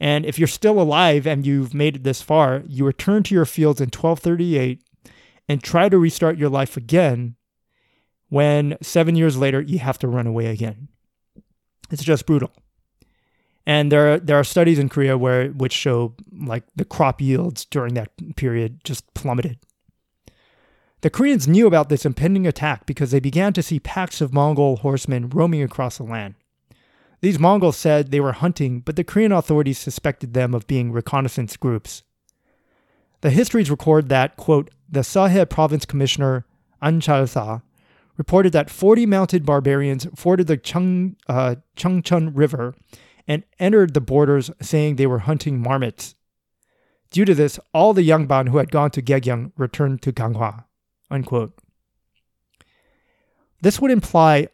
And 0.00 0.24
if 0.24 0.38
you're 0.38 0.48
still 0.48 0.80
alive 0.80 1.26
and 1.26 1.46
you've 1.46 1.74
made 1.74 1.96
it 1.96 2.02
this 2.02 2.22
far, 2.22 2.62
you 2.66 2.86
return 2.86 3.24
to 3.24 3.34
your 3.34 3.44
fields 3.44 3.82
in 3.82 3.88
1238 3.88 4.82
and 5.50 5.62
try 5.62 5.90
to 5.90 5.98
restart 5.98 6.38
your 6.38 6.48
life 6.48 6.78
again 6.78 7.36
when 8.30 8.78
seven 8.80 9.16
years 9.16 9.36
later 9.36 9.60
you 9.60 9.80
have 9.80 9.98
to 9.98 10.08
run 10.08 10.26
away 10.26 10.46
again. 10.46 10.88
It's 11.90 12.02
just 12.02 12.24
brutal. 12.24 12.52
And 13.70 13.92
there 13.92 14.14
are, 14.14 14.18
there 14.18 14.36
are 14.36 14.42
studies 14.42 14.80
in 14.80 14.88
Korea 14.88 15.16
where 15.16 15.50
which 15.50 15.72
show 15.72 16.16
like 16.36 16.64
the 16.74 16.84
crop 16.84 17.20
yields 17.20 17.64
during 17.64 17.94
that 17.94 18.10
period 18.34 18.80
just 18.82 19.14
plummeted. 19.14 19.60
The 21.02 21.10
Koreans 21.10 21.46
knew 21.46 21.68
about 21.68 21.88
this 21.88 22.04
impending 22.04 22.48
attack 22.48 22.84
because 22.84 23.12
they 23.12 23.20
began 23.20 23.52
to 23.52 23.62
see 23.62 23.78
packs 23.78 24.20
of 24.20 24.34
Mongol 24.34 24.78
horsemen 24.78 25.30
roaming 25.30 25.62
across 25.62 25.98
the 25.98 26.02
land. 26.02 26.34
These 27.20 27.38
Mongols 27.38 27.76
said 27.76 28.10
they 28.10 28.18
were 28.18 28.32
hunting, 28.32 28.80
but 28.80 28.96
the 28.96 29.04
Korean 29.04 29.30
authorities 29.30 29.78
suspected 29.78 30.34
them 30.34 30.52
of 30.52 30.66
being 30.66 30.90
reconnaissance 30.90 31.56
groups. 31.56 32.02
The 33.20 33.30
histories 33.30 33.70
record 33.70 34.08
that, 34.08 34.36
quote, 34.36 34.72
the 34.90 35.02
Seohae 35.02 35.48
province 35.48 35.84
commissioner 35.84 36.44
An 36.82 37.00
Chalsa 37.00 37.62
reported 38.16 38.52
that 38.52 38.68
40 38.68 39.06
mounted 39.06 39.46
barbarians 39.46 40.08
forded 40.16 40.48
the 40.48 40.56
Chung, 40.56 41.14
uh, 41.28 41.54
Chungchun 41.76 42.32
River 42.34 42.74
and 43.30 43.44
entered 43.60 43.94
the 43.94 44.00
borders 44.00 44.50
saying 44.60 44.96
they 44.96 45.06
were 45.06 45.20
hunting 45.20 45.62
marmots. 45.62 46.16
Due 47.12 47.24
to 47.24 47.32
this, 47.32 47.60
all 47.72 47.94
the 47.94 48.08
Yangban 48.08 48.48
who 48.48 48.56
had 48.58 48.72
gone 48.72 48.90
to 48.90 49.00
Gyeogyang 49.00 49.52
returned 49.56 50.02
to 50.02 50.12
Ganghwa. 50.12 50.64
Unquote. 51.12 51.56
This 53.62 53.80
would 53.80 53.92
imply 53.92 54.48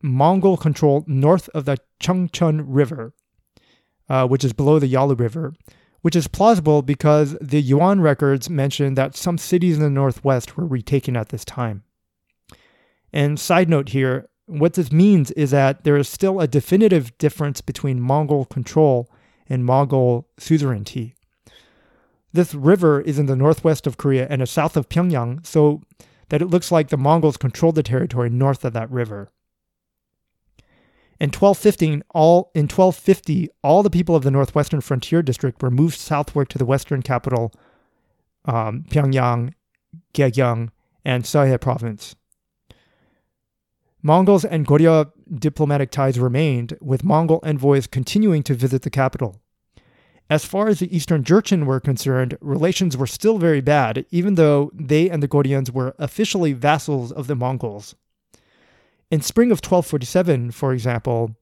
Mongol 0.00 0.56
control 0.56 1.04
north 1.06 1.50
of 1.50 1.66
the 1.66 1.76
Chungchun 2.00 2.64
River, 2.66 3.12
uh, 4.08 4.26
which 4.26 4.44
is 4.44 4.54
below 4.54 4.78
the 4.78 4.86
Yalu 4.86 5.16
River, 5.16 5.52
which 6.00 6.16
is 6.16 6.26
plausible 6.26 6.80
because 6.80 7.36
the 7.42 7.60
Yuan 7.60 8.00
records 8.00 8.48
mention 8.48 8.94
that 8.94 9.14
some 9.14 9.36
cities 9.36 9.76
in 9.76 9.82
the 9.82 9.90
northwest 9.90 10.56
were 10.56 10.66
retaken 10.66 11.18
at 11.18 11.28
this 11.28 11.44
time. 11.44 11.84
And 13.12 13.38
side 13.38 13.68
note 13.68 13.90
here, 13.90 14.30
what 14.46 14.74
this 14.74 14.92
means 14.92 15.30
is 15.32 15.50
that 15.50 15.84
there 15.84 15.96
is 15.96 16.08
still 16.08 16.40
a 16.40 16.46
definitive 16.48 17.16
difference 17.18 17.60
between 17.60 18.00
Mongol 18.00 18.44
control 18.46 19.10
and 19.48 19.64
Mongol 19.64 20.28
suzerainty. 20.38 21.14
This 22.32 22.54
river 22.54 23.00
is 23.00 23.18
in 23.18 23.26
the 23.26 23.36
northwest 23.36 23.86
of 23.86 23.96
Korea 23.96 24.26
and 24.28 24.42
is 24.42 24.50
south 24.50 24.76
of 24.76 24.88
Pyongyang, 24.88 25.44
so 25.46 25.82
that 26.28 26.42
it 26.42 26.46
looks 26.46 26.72
like 26.72 26.88
the 26.88 26.96
Mongols 26.96 27.36
controlled 27.36 27.76
the 27.76 27.82
territory 27.82 28.30
north 28.30 28.64
of 28.64 28.72
that 28.72 28.90
river. 28.90 29.30
In 31.18 31.28
1215, 31.28 32.02
all 32.10 32.50
in 32.54 32.64
1250, 32.64 33.48
all 33.62 33.82
the 33.82 33.90
people 33.90 34.14
of 34.14 34.22
the 34.22 34.30
northwestern 34.30 34.82
frontier 34.82 35.22
district 35.22 35.62
were 35.62 35.70
moved 35.70 35.98
southward 35.98 36.50
to 36.50 36.58
the 36.58 36.66
western 36.66 37.00
capital, 37.00 37.52
um, 38.44 38.84
Pyongyang, 38.90 39.54
Gyeogyang, 40.12 40.70
and 41.04 41.24
Seohae 41.24 41.60
province. 41.60 42.16
Mongols 44.06 44.44
and 44.44 44.64
Goryeo 44.64 45.10
diplomatic 45.34 45.90
ties 45.90 46.20
remained, 46.20 46.78
with 46.80 47.02
Mongol 47.02 47.40
envoys 47.42 47.88
continuing 47.88 48.44
to 48.44 48.54
visit 48.54 48.82
the 48.82 48.88
capital. 48.88 49.42
As 50.30 50.44
far 50.44 50.68
as 50.68 50.78
the 50.78 50.96
Eastern 50.96 51.24
Jurchen 51.24 51.66
were 51.66 51.80
concerned, 51.80 52.38
relations 52.40 52.96
were 52.96 53.08
still 53.08 53.38
very 53.38 53.60
bad, 53.60 54.06
even 54.12 54.36
though 54.36 54.70
they 54.72 55.10
and 55.10 55.24
the 55.24 55.28
Goryeans 55.28 55.72
were 55.72 55.96
officially 55.98 56.52
vassals 56.52 57.10
of 57.10 57.26
the 57.26 57.34
Mongols. 57.34 57.96
In 59.10 59.22
spring 59.22 59.50
of 59.50 59.58
1247, 59.58 60.52
for 60.52 60.72
example, 60.72 61.34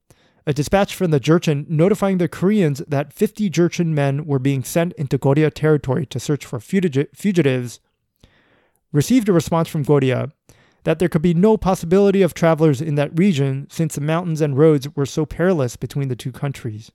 a 0.46 0.54
dispatch 0.54 0.94
from 0.94 1.10
the 1.10 1.20
Jurchen 1.20 1.68
notifying 1.68 2.16
the 2.16 2.28
Koreans 2.28 2.82
that 2.88 3.12
50 3.12 3.50
Jurchen 3.50 3.88
men 3.88 4.24
were 4.24 4.38
being 4.38 4.64
sent 4.64 4.94
into 4.94 5.18
Goryeo 5.18 5.52
territory 5.52 6.06
to 6.06 6.18
search 6.18 6.46
for 6.46 6.60
fugitives 6.60 7.80
received 8.90 9.28
a 9.28 9.34
response 9.34 9.68
from 9.68 9.84
Goryeo 9.84 10.32
that 10.84 10.98
there 10.98 11.08
could 11.08 11.22
be 11.22 11.34
no 11.34 11.56
possibility 11.56 12.22
of 12.22 12.34
travelers 12.34 12.80
in 12.80 12.94
that 12.94 13.18
region 13.18 13.66
since 13.70 13.94
the 13.94 14.00
mountains 14.00 14.40
and 14.40 14.56
roads 14.56 14.88
were 14.94 15.06
so 15.06 15.26
perilous 15.26 15.76
between 15.76 16.08
the 16.08 16.16
two 16.16 16.32
countries. 16.32 16.92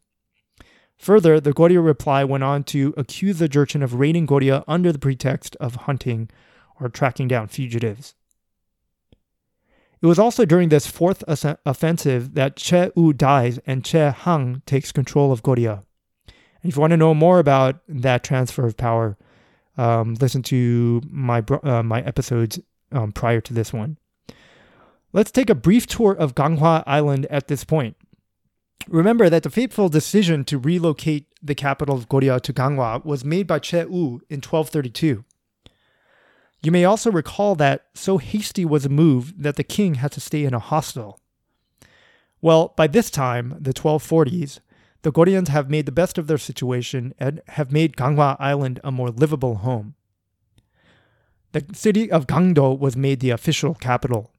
Further, 0.98 1.40
the 1.40 1.54
Goryeo 1.54 1.84
reply 1.84 2.24
went 2.24 2.44
on 2.44 2.64
to 2.66 2.94
accuse 2.98 3.40
the 3.40 3.50
Jurchen 3.50 3.84
of 3.84 3.96
raiding 3.96 4.28
Goryeo 4.28 4.64
under 4.68 4.92
the 4.92 5.00
pretext 5.00 5.56
of 5.58 5.76
hunting 5.76 6.30
or 6.80 6.90
tracking 6.90 7.28
down 7.28 7.48
fugitives. 7.48 8.16
It 10.02 10.06
was 10.06 10.20
also 10.20 10.46
during 10.46 10.70
this 10.70 10.88
fourth 10.88 11.24
offensive 11.28 12.34
that 12.36 12.56
Choe 12.56 12.92
U 12.96 13.12
dies 13.12 13.60
and 13.66 13.84
Choe 13.84 14.12
Hang 14.12 14.62
takes 14.66 14.92
control 14.92 15.32
of 15.32 15.44
Goryeo. 15.44 15.84
And 16.62 16.70
if 16.70 16.76
you 16.76 16.82
want 16.82 16.92
to 16.92 16.98
know 16.98 17.14
more 17.14 17.40
about 17.40 17.82
that 17.88 18.24
transfer 18.24 18.66
of 18.66 18.78
power, 18.78 19.18
um, 19.78 20.16
listen 20.16 20.44
to 20.44 21.02
my 21.10 21.44
uh, 21.64 21.84
my 21.84 22.02
episodes 22.02 22.60
um, 22.92 23.12
prior 23.12 23.42
to 23.42 23.54
this 23.54 23.74
one. 23.74 23.98
Let's 25.12 25.32
take 25.32 25.50
a 25.50 25.56
brief 25.56 25.88
tour 25.88 26.14
of 26.14 26.36
Ganghwa 26.36 26.84
Island 26.86 27.26
at 27.28 27.48
this 27.48 27.64
point. 27.64 27.98
Remember 28.88 29.30
that 29.30 29.44
the 29.44 29.50
fateful 29.50 29.90
decision 29.90 30.44
to 30.46 30.58
relocate 30.58 31.28
the 31.42 31.56
capital 31.56 31.96
of 31.96 32.10
Goryeo 32.10 32.40
to 32.42 32.54
Ganghwa 32.54 33.04
was 33.04 33.26
made 33.26 33.48
by 33.48 33.60
Choe 33.60 33.88
U 33.90 34.22
in 34.30 34.38
1232. 34.38 35.24
You 36.62 36.72
may 36.72 36.86
also 36.86 37.12
recall 37.12 37.56
that 37.56 37.86
so 37.94 38.18
hasty 38.18 38.66
was 38.66 38.84
the 38.84 38.90
move 38.90 39.34
that 39.42 39.56
the 39.56 39.64
king 39.64 39.96
had 39.96 40.12
to 40.14 40.22
stay 40.22 40.44
in 40.44 40.54
a 40.54 40.60
hostel. 40.60 41.20
Well, 42.42 42.74
by 42.76 42.88
this 42.88 43.10
time, 43.10 43.56
the 43.60 43.74
1240s, 43.74 44.60
the 45.02 45.12
Goryeans 45.12 45.48
have 45.48 45.70
made 45.70 45.86
the 45.86 45.92
best 45.92 46.18
of 46.18 46.28
their 46.28 46.38
situation 46.38 47.14
and 47.20 47.42
have 47.50 47.72
made 47.72 47.96
Ganghwa 47.96 48.36
Island 48.40 48.80
a 48.84 48.92
more 48.92 49.10
livable 49.10 49.56
home. 49.56 49.96
The 51.52 51.66
city 51.74 52.12
of 52.12 52.28
Gangdo 52.28 52.78
was 52.78 52.96
made 52.96 53.20
the 53.20 53.32
official 53.32 53.74
capital. 53.74 54.32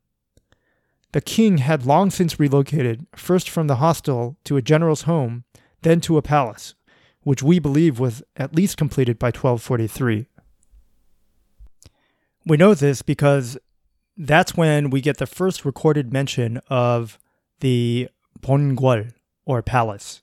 The 1.13 1.21
king 1.21 1.59
had 1.59 1.85
long 1.85 2.11
since 2.11 2.39
relocated, 2.39 3.07
first 3.17 3.51
from 3.51 3.67
the 3.67 3.77
hostel 3.77 4.37
to 4.45 4.57
a 4.57 4.63
general's 4.63 5.03
home, 5.03 5.45
then 5.83 6.01
to 6.03 6.19
a 6.19 6.23
palace, 6.23 6.75
which 7.23 7.43
we 7.43 7.59
believe 7.59 7.99
was 7.99 8.23
at 8.37 8.55
least 8.55 8.77
completed 8.77 9.19
by 9.19 9.29
1243. 9.29 10.27
We 12.47 12.57
know 12.57 12.75
this 12.75 13.03
because 13.03 13.59
that's 14.17 14.57
when 14.57 14.91
we 14.91 15.01
get 15.01 15.17
the 15.17 15.27
first 15.27 15.65
recorded 15.65 16.13
mention 16.13 16.61
of 16.69 17.19
the 17.59 18.09
Bongwol, 18.41 19.13
or 19.45 19.63
palace. 19.63 20.23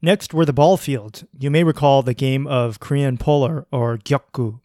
Next 0.00 0.32
were 0.32 0.44
the 0.44 0.52
ball 0.52 0.76
fields. 0.76 1.24
You 1.36 1.50
may 1.50 1.64
recall 1.64 2.02
the 2.02 2.14
game 2.14 2.46
of 2.46 2.78
Korean 2.78 3.18
Polar, 3.18 3.66
or 3.72 3.98
Gyeokgu, 3.98 4.60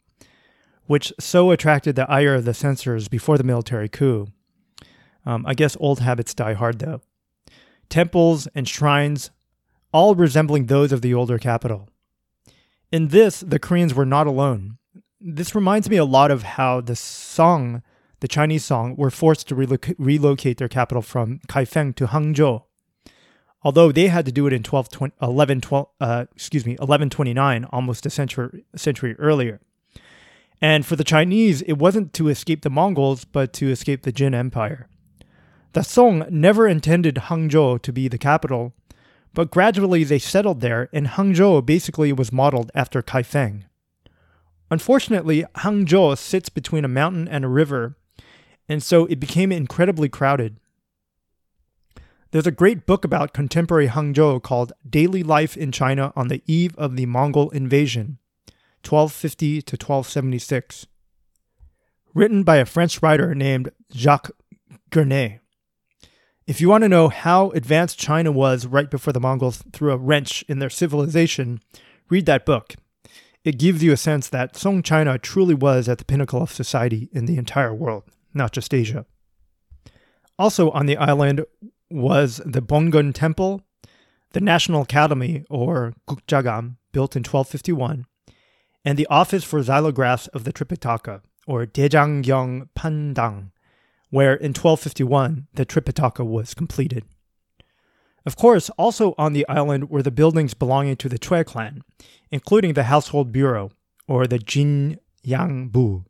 which 0.86 1.12
so 1.18 1.50
attracted 1.50 1.96
the 1.96 2.10
ire 2.10 2.34
of 2.34 2.44
the 2.44 2.54
censors 2.54 3.08
before 3.08 3.38
the 3.38 3.44
military 3.44 3.88
coup. 3.88 4.28
Um, 5.26 5.44
I 5.46 5.54
guess 5.54 5.76
old 5.80 6.00
habits 6.00 6.34
die 6.34 6.54
hard, 6.54 6.78
though. 6.78 7.00
Temples 7.88 8.46
and 8.54 8.68
shrines, 8.68 9.30
all 9.92 10.14
resembling 10.14 10.66
those 10.66 10.92
of 10.92 11.02
the 11.02 11.14
older 11.14 11.38
capital. 11.38 11.88
In 12.92 13.08
this, 13.08 13.40
the 13.40 13.58
Koreans 13.58 13.94
were 13.94 14.06
not 14.06 14.26
alone 14.26 14.78
this 15.24 15.54
reminds 15.54 15.88
me 15.88 15.96
a 15.96 16.04
lot 16.04 16.30
of 16.30 16.42
how 16.42 16.82
the 16.82 16.94
Song, 16.94 17.82
the 18.20 18.28
Chinese 18.28 18.64
Song, 18.64 18.94
were 18.96 19.10
forced 19.10 19.48
to 19.48 19.56
reloc- 19.56 19.94
relocate 19.98 20.58
their 20.58 20.68
capital 20.68 21.00
from 21.00 21.40
Kaifeng 21.48 21.94
to 21.96 22.06
Hangzhou. 22.06 22.62
Although 23.62 23.90
they 23.90 24.08
had 24.08 24.26
to 24.26 24.32
do 24.32 24.46
it 24.46 24.52
in 24.52 24.62
12, 24.62 24.90
20, 24.90 25.14
11, 25.22 25.60
12, 25.62 25.88
uh, 25.98 26.26
excuse 26.34 26.66
me, 26.66 26.72
1129, 26.72 27.64
almost 27.64 28.04
a 28.04 28.10
century, 28.10 28.66
a 28.74 28.78
century 28.78 29.16
earlier. 29.18 29.60
And 30.64 30.86
for 30.86 30.96
the 30.96 31.04
Chinese, 31.04 31.60
it 31.60 31.74
wasn't 31.74 32.14
to 32.14 32.28
escape 32.28 32.62
the 32.62 32.70
Mongols, 32.70 33.26
but 33.26 33.52
to 33.52 33.70
escape 33.70 34.00
the 34.00 34.12
Jin 34.12 34.32
Empire. 34.32 34.88
The 35.74 35.82
Song 35.82 36.24
never 36.30 36.66
intended 36.66 37.16
Hangzhou 37.16 37.82
to 37.82 37.92
be 37.92 38.08
the 38.08 38.16
capital, 38.16 38.72
but 39.34 39.50
gradually 39.50 40.04
they 40.04 40.18
settled 40.18 40.62
there, 40.62 40.88
and 40.90 41.06
Hangzhou 41.06 41.66
basically 41.66 42.14
was 42.14 42.32
modeled 42.32 42.72
after 42.74 43.02
Kaifeng. 43.02 43.64
Unfortunately, 44.70 45.44
Hangzhou 45.56 46.16
sits 46.16 46.48
between 46.48 46.86
a 46.86 46.88
mountain 46.88 47.28
and 47.28 47.44
a 47.44 47.48
river, 47.48 47.98
and 48.66 48.82
so 48.82 49.04
it 49.04 49.20
became 49.20 49.52
incredibly 49.52 50.08
crowded. 50.08 50.56
There's 52.30 52.46
a 52.46 52.50
great 52.50 52.86
book 52.86 53.04
about 53.04 53.34
contemporary 53.34 53.88
Hangzhou 53.88 54.42
called 54.42 54.72
Daily 54.88 55.22
Life 55.22 55.58
in 55.58 55.72
China 55.72 56.14
on 56.16 56.28
the 56.28 56.42
Eve 56.46 56.74
of 56.78 56.96
the 56.96 57.04
Mongol 57.04 57.50
Invasion, 57.50 58.16
1250 58.84 59.62
to 59.62 59.74
1276. 59.74 60.86
Written 62.14 62.42
by 62.42 62.56
a 62.56 62.64
French 62.64 63.02
writer 63.02 63.34
named 63.34 63.70
Jacques 63.92 64.30
Gernet. 64.90 65.40
If 66.46 66.60
you 66.60 66.68
want 66.68 66.82
to 66.82 66.88
know 66.88 67.08
how 67.08 67.50
advanced 67.50 67.98
China 67.98 68.30
was 68.30 68.66
right 68.66 68.90
before 68.90 69.12
the 69.12 69.20
Mongols 69.20 69.62
threw 69.72 69.92
a 69.92 69.96
wrench 69.96 70.44
in 70.46 70.58
their 70.58 70.70
civilization, 70.70 71.60
read 72.10 72.26
that 72.26 72.44
book. 72.44 72.74
It 73.44 73.58
gives 73.58 73.82
you 73.82 73.92
a 73.92 73.96
sense 73.96 74.28
that 74.28 74.56
Song 74.56 74.82
China 74.82 75.18
truly 75.18 75.54
was 75.54 75.88
at 75.88 75.98
the 75.98 76.04
pinnacle 76.04 76.42
of 76.42 76.52
society 76.52 77.08
in 77.12 77.26
the 77.26 77.36
entire 77.36 77.74
world, 77.74 78.04
not 78.32 78.52
just 78.52 78.74
Asia. 78.74 79.06
Also 80.38 80.70
on 80.70 80.86
the 80.86 80.96
island 80.96 81.44
was 81.90 82.40
the 82.44 82.62
Bongun 82.62 83.14
Temple, 83.14 83.62
the 84.32 84.40
National 84.40 84.82
Academy, 84.82 85.44
or 85.48 85.94
Gukjagam, 86.08 86.76
built 86.92 87.16
in 87.16 87.20
1251, 87.20 88.06
and 88.84 88.98
the 88.98 89.06
Office 89.06 89.44
for 89.44 89.60
Xylographs 89.60 90.28
of 90.34 90.44
the 90.44 90.52
Tripitaka, 90.52 91.22
or 91.46 91.66
Daejangyeong 91.66 92.68
Pandang, 92.76 93.50
where 94.10 94.34
in 94.34 94.50
1251 94.50 95.46
the 95.54 95.66
Tripitaka 95.66 96.24
was 96.24 96.54
completed. 96.54 97.04
Of 98.26 98.36
course, 98.36 98.70
also 98.70 99.14
on 99.18 99.32
the 99.32 99.46
island 99.48 99.90
were 99.90 100.02
the 100.02 100.10
buildings 100.10 100.54
belonging 100.54 100.96
to 100.96 101.08
the 101.08 101.18
Chue 101.18 101.44
clan, 101.44 101.82
including 102.30 102.74
the 102.74 102.84
Household 102.84 103.32
Bureau, 103.32 103.70
or 104.08 104.26
the 104.26 104.38
Jin 104.38 104.98
Yang 105.22 105.68
Bu. 105.68 106.04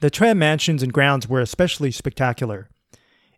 The 0.00 0.10
Chue 0.10 0.34
mansions 0.34 0.82
and 0.82 0.92
grounds 0.92 1.28
were 1.28 1.40
especially 1.40 1.90
spectacular. 1.90 2.68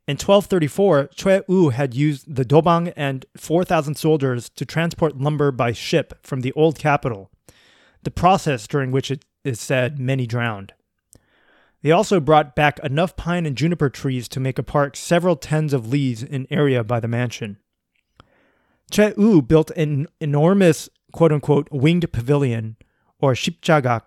In 0.09 0.15
1234, 0.15 1.09
Choe 1.15 1.43
U 1.49 1.71
had 1.71 1.95
used 1.95 2.33
the 2.33 2.45
Dobang 2.45 2.93
and 2.97 3.27
4,000 3.37 3.97
soldiers 3.97 4.49
to 4.51 4.65
transport 4.65 5.19
lumber 5.19 5.51
by 5.51 5.73
ship 5.73 6.19
from 6.23 6.43
the 6.43 6.53
old 6.53 6.79
capital, 6.79 7.31
the 8.07 8.11
process 8.13 8.69
during 8.69 8.93
which 8.93 9.11
it 9.11 9.25
is 9.43 9.61
said 9.61 9.99
many 9.99 10.29
drowned. 10.29 10.73
They 11.83 11.91
also 11.91 12.21
brought 12.21 12.55
back 12.55 12.79
enough 12.85 13.17
pine 13.17 13.47
and 13.47 13.57
juniper 13.57 13.91
trees 13.91 14.29
to 14.29 14.39
make 14.39 14.61
a 14.61 14.63
park 14.63 14.97
several 14.97 15.35
tens 15.35 15.73
of 15.73 15.89
leagues 15.89 16.23
in 16.23 16.47
area 16.49 16.85
by 16.85 17.01
the 17.01 17.09
mansion. 17.09 17.59
Choe 18.93 19.13
U 19.19 19.43
built 19.43 19.73
an 19.73 20.07
enormous 20.21 20.89
quote 21.11 21.33
unquote 21.33 21.69
winged 21.73 22.13
pavilion, 22.13 22.77
or 23.19 23.33
shipjagak, 23.33 24.03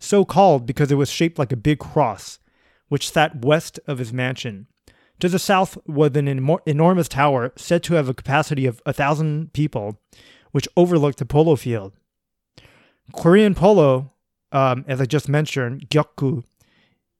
so 0.00 0.24
called 0.24 0.66
because 0.66 0.90
it 0.90 0.96
was 0.96 1.08
shaped 1.08 1.38
like 1.38 1.52
a 1.52 1.56
big 1.56 1.78
cross, 1.78 2.40
which 2.88 3.10
sat 3.10 3.44
west 3.44 3.78
of 3.86 3.98
his 3.98 4.12
mansion. 4.12 4.66
To 5.20 5.28
the 5.28 5.38
south 5.38 5.78
was 5.86 6.16
an 6.16 6.26
enormous 6.66 7.06
tower 7.06 7.52
said 7.54 7.84
to 7.84 7.94
have 7.94 8.08
a 8.08 8.14
capacity 8.14 8.66
of 8.66 8.82
a 8.84 8.92
thousand 8.92 9.52
people, 9.52 10.00
which 10.50 10.66
overlooked 10.76 11.18
the 11.18 11.26
polo 11.26 11.54
field. 11.54 11.92
Korean 13.10 13.54
polo, 13.54 14.12
um, 14.52 14.84
as 14.88 15.00
I 15.00 15.04
just 15.04 15.28
mentioned, 15.28 15.88
gyeokgu, 15.90 16.44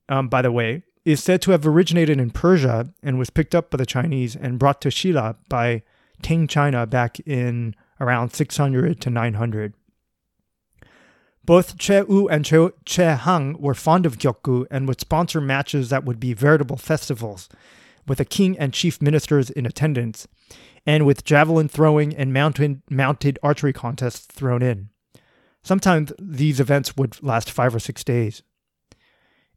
um, 0.09 0.27
by 0.27 0.41
the 0.41 0.51
way, 0.51 0.83
is 1.05 1.23
said 1.23 1.41
to 1.41 1.51
have 1.51 1.65
originated 1.65 2.19
in 2.19 2.29
Persia 2.29 2.93
and 3.01 3.17
was 3.17 3.29
picked 3.29 3.55
up 3.55 3.71
by 3.71 3.77
the 3.77 3.85
Chinese 3.85 4.35
and 4.35 4.59
brought 4.59 4.81
to 4.81 4.89
Shilla 4.89 5.35
by 5.49 5.83
Tang 6.21 6.47
China 6.47 6.85
back 6.85 7.19
in 7.21 7.75
around 7.99 8.33
600 8.33 9.01
to 9.01 9.09
900. 9.09 9.73
Both 11.43 11.77
Choe 11.77 12.05
U 12.07 12.29
and 12.29 12.45
che, 12.45 12.69
choe 12.85 13.15
Hang 13.15 13.59
were 13.59 13.73
fond 13.73 14.05
of 14.05 14.19
Gyeokgu 14.19 14.67
and 14.69 14.87
would 14.87 15.01
sponsor 15.01 15.41
matches 15.41 15.89
that 15.89 16.05
would 16.05 16.19
be 16.19 16.33
veritable 16.33 16.77
festivals, 16.77 17.49
with 18.07 18.19
a 18.19 18.25
king 18.25 18.57
and 18.59 18.73
chief 18.73 19.01
ministers 19.01 19.49
in 19.49 19.65
attendance, 19.65 20.27
and 20.85 21.05
with 21.05 21.23
javelin 21.23 21.67
throwing 21.67 22.15
and 22.15 22.31
mounted, 22.31 22.81
mounted 22.89 23.39
archery 23.41 23.73
contests 23.73 24.27
thrown 24.27 24.61
in. 24.61 24.89
Sometimes 25.63 26.11
these 26.19 26.59
events 26.59 26.97
would 26.97 27.21
last 27.21 27.51
five 27.51 27.75
or 27.75 27.79
six 27.79 28.03
days. 28.03 28.43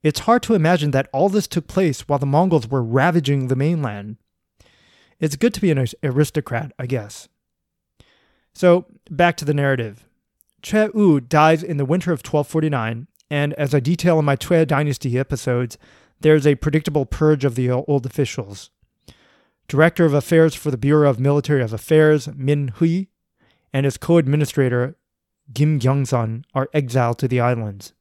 It's 0.03 0.21
hard 0.21 0.43
to 0.43 0.55
imagine 0.55 0.90
that 0.90 1.09
all 1.12 1.31
this 1.31 1.47
took 1.47 1.67
place 1.67 2.03
while 2.03 2.19
the 2.19 2.27
Mongols 2.27 2.69
were 2.69 2.83
ravaging 2.83 3.49
the 3.49 3.57
mainland. 3.57 4.19
It's 5.19 5.37
good 5.37 5.55
to 5.55 5.61
be 5.61 5.71
an 5.71 5.87
aristocrat, 6.03 6.73
I 6.79 6.87
guess. 6.87 7.29
So, 8.53 8.87
back 9.11 9.37
to 9.38 9.45
the 9.45 9.55
narrative. 9.55 10.05
Choe 10.61 10.90
U 10.95 11.21
dies 11.21 11.62
in 11.62 11.79
the 11.79 11.85
winter 11.85 12.12
of 12.12 12.21
1249, 12.21 13.07
and 13.31 13.55
as 13.55 13.75
I 13.75 13.81
detail 13.81 14.19
in 14.19 14.25
my 14.25 14.37
Chue 14.37 14.67
Dynasty 14.67 15.19
episodes, 15.19 15.79
there's 16.21 16.47
a 16.47 16.55
predictable 16.55 17.07
purge 17.07 17.45
of 17.45 17.55
the 17.55 17.71
old 17.71 18.07
officials. 18.07 18.71
Director 19.67 20.05
of 20.05 20.14
Affairs 20.14 20.55
for 20.55 20.71
the 20.71 20.77
Bureau 20.77 21.09
of 21.09 21.19
Military 21.19 21.62
Affairs, 21.62 22.29
Min 22.35 22.69
Hui, 22.77 23.07
and 23.73 23.85
his 23.85 23.97
co 23.97 24.19
administrator, 24.19 24.97
Kim 25.54 25.78
Gyeongsan, 25.78 26.44
are 26.54 26.70
exiled 26.72 27.18
to 27.18 27.28
the 27.28 27.40
islands. 27.40 27.92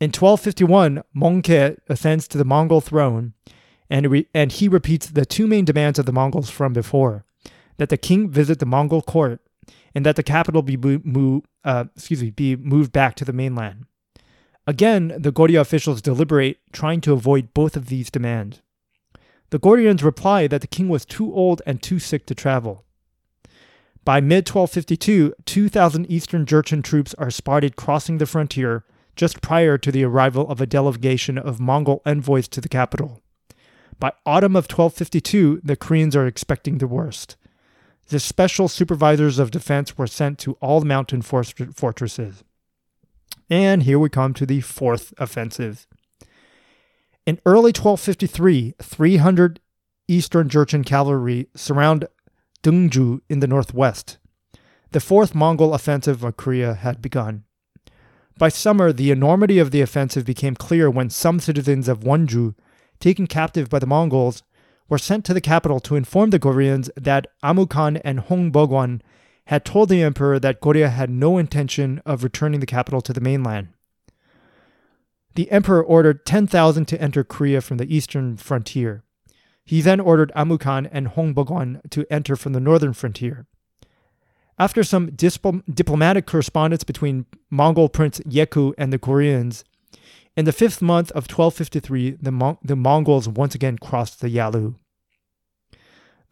In 0.00 0.08
1251, 0.08 1.02
Mongke 1.14 1.76
ascends 1.88 2.26
to 2.28 2.38
the 2.38 2.44
Mongol 2.44 2.80
throne, 2.80 3.34
and, 3.90 4.10
re- 4.10 4.28
and 4.32 4.50
he 4.50 4.68
repeats 4.68 5.06
the 5.06 5.26
two 5.26 5.46
main 5.46 5.64
demands 5.64 5.98
of 5.98 6.06
the 6.06 6.12
Mongols 6.12 6.48
from 6.48 6.72
before 6.72 7.24
that 7.76 7.88
the 7.88 7.96
king 7.96 8.30
visit 8.30 8.58
the 8.58 8.66
Mongol 8.66 9.02
court 9.02 9.40
and 9.94 10.06
that 10.06 10.16
the 10.16 10.22
capital 10.22 10.62
be, 10.62 10.76
mo- 10.76 11.42
uh, 11.64 11.84
excuse 11.96 12.22
me, 12.22 12.30
be 12.30 12.56
moved 12.56 12.92
back 12.92 13.14
to 13.16 13.24
the 13.24 13.32
mainland. 13.32 13.86
Again, 14.66 15.14
the 15.18 15.32
Goryeo 15.32 15.60
officials 15.60 16.00
deliberate, 16.00 16.58
trying 16.72 17.00
to 17.02 17.12
avoid 17.12 17.52
both 17.54 17.76
of 17.76 17.86
these 17.86 18.10
demands. 18.10 18.62
The 19.50 19.58
Goryeons 19.58 20.04
reply 20.04 20.46
that 20.46 20.60
the 20.60 20.66
king 20.66 20.88
was 20.88 21.04
too 21.04 21.34
old 21.34 21.60
and 21.66 21.82
too 21.82 21.98
sick 21.98 22.24
to 22.26 22.34
travel. 22.34 22.84
By 24.04 24.20
mid 24.20 24.48
1252, 24.48 25.34
2,000 25.44 26.10
Eastern 26.10 26.46
Jurchen 26.46 26.82
troops 26.82 27.14
are 27.14 27.30
spotted 27.30 27.76
crossing 27.76 28.18
the 28.18 28.26
frontier 28.26 28.84
just 29.14 29.42
prior 29.42 29.76
to 29.76 29.92
the 29.92 30.04
arrival 30.04 30.48
of 30.48 30.60
a 30.60 30.66
delegation 30.66 31.36
of 31.36 31.60
Mongol 31.60 32.00
envoys 32.06 32.48
to 32.48 32.60
the 32.60 32.68
capital. 32.68 33.20
By 33.98 34.12
autumn 34.24 34.56
of 34.56 34.64
1252, 34.64 35.60
the 35.62 35.76
Koreans 35.76 36.16
are 36.16 36.26
expecting 36.26 36.78
the 36.78 36.86
worst. 36.86 37.36
The 38.08 38.18
special 38.18 38.66
supervisors 38.66 39.38
of 39.38 39.50
defense 39.50 39.98
were 39.98 40.06
sent 40.06 40.38
to 40.40 40.54
all 40.54 40.80
the 40.80 40.86
mountain 40.86 41.20
fortresses. 41.20 42.42
And 43.50 43.82
here 43.82 43.98
we 43.98 44.08
come 44.08 44.32
to 44.34 44.46
the 44.46 44.62
fourth 44.62 45.12
offensive. 45.18 45.86
In 47.26 47.40
early 47.44 47.72
1253, 47.72 48.74
300 48.80 49.60
Eastern 50.08 50.48
Jurchen 50.48 50.84
cavalry 50.84 51.48
surround 51.54 52.08
Dungju 52.62 53.20
in 53.28 53.40
the 53.40 53.46
northwest. 53.46 54.18
The 54.92 55.00
fourth 55.00 55.34
Mongol 55.34 55.74
offensive 55.74 56.24
of 56.24 56.36
Korea 56.36 56.74
had 56.74 57.00
begun. 57.00 57.44
By 58.38 58.48
summer, 58.48 58.92
the 58.92 59.10
enormity 59.10 59.58
of 59.58 59.70
the 59.70 59.82
offensive 59.82 60.24
became 60.24 60.54
clear 60.54 60.90
when 60.90 61.10
some 61.10 61.40
citizens 61.40 61.88
of 61.88 62.00
Wonju, 62.00 62.54
taken 62.98 63.26
captive 63.26 63.68
by 63.68 63.78
the 63.78 63.86
Mongols, 63.86 64.42
were 64.88 64.98
sent 64.98 65.24
to 65.26 65.34
the 65.34 65.40
capital 65.40 65.78
to 65.80 65.94
inform 65.94 66.30
the 66.30 66.38
Koreans 66.38 66.90
that 66.96 67.26
Amukan 67.44 68.00
and 68.04 68.20
Hong 68.20 68.50
Bog-weon 68.50 69.02
had 69.46 69.64
told 69.64 69.88
the 69.88 70.02
emperor 70.02 70.38
that 70.38 70.60
Goryeo 70.60 70.90
had 70.90 71.10
no 71.10 71.38
intention 71.38 72.00
of 72.04 72.24
returning 72.24 72.60
the 72.60 72.66
capital 72.66 73.00
to 73.00 73.12
the 73.12 73.20
mainland. 73.20 73.68
The 75.34 75.50
emperor 75.50 75.82
ordered 75.82 76.26
10,000 76.26 76.86
to 76.86 77.00
enter 77.00 77.22
Korea 77.22 77.60
from 77.60 77.76
the 77.76 77.94
eastern 77.94 78.36
frontier. 78.36 79.04
He 79.70 79.82
then 79.82 80.00
ordered 80.00 80.32
Amukan 80.34 80.88
and 80.90 81.06
Hong 81.06 81.32
Bog-weon 81.32 81.80
to 81.90 82.04
enter 82.10 82.34
from 82.34 82.54
the 82.54 82.58
northern 82.58 82.92
frontier. 82.92 83.46
After 84.58 84.82
some 84.82 85.10
diplomatic 85.10 86.26
correspondence 86.26 86.82
between 86.82 87.26
Mongol 87.50 87.88
Prince 87.88 88.18
Yeku 88.28 88.74
and 88.76 88.92
the 88.92 88.98
Koreans, 88.98 89.62
in 90.36 90.44
the 90.44 90.50
fifth 90.50 90.82
month 90.82 91.12
of 91.12 91.30
1253, 91.30 92.16
the, 92.20 92.32
Mon- 92.32 92.58
the 92.64 92.74
Mongols 92.74 93.28
once 93.28 93.54
again 93.54 93.78
crossed 93.78 94.20
the 94.20 94.28
Yalu. 94.28 94.74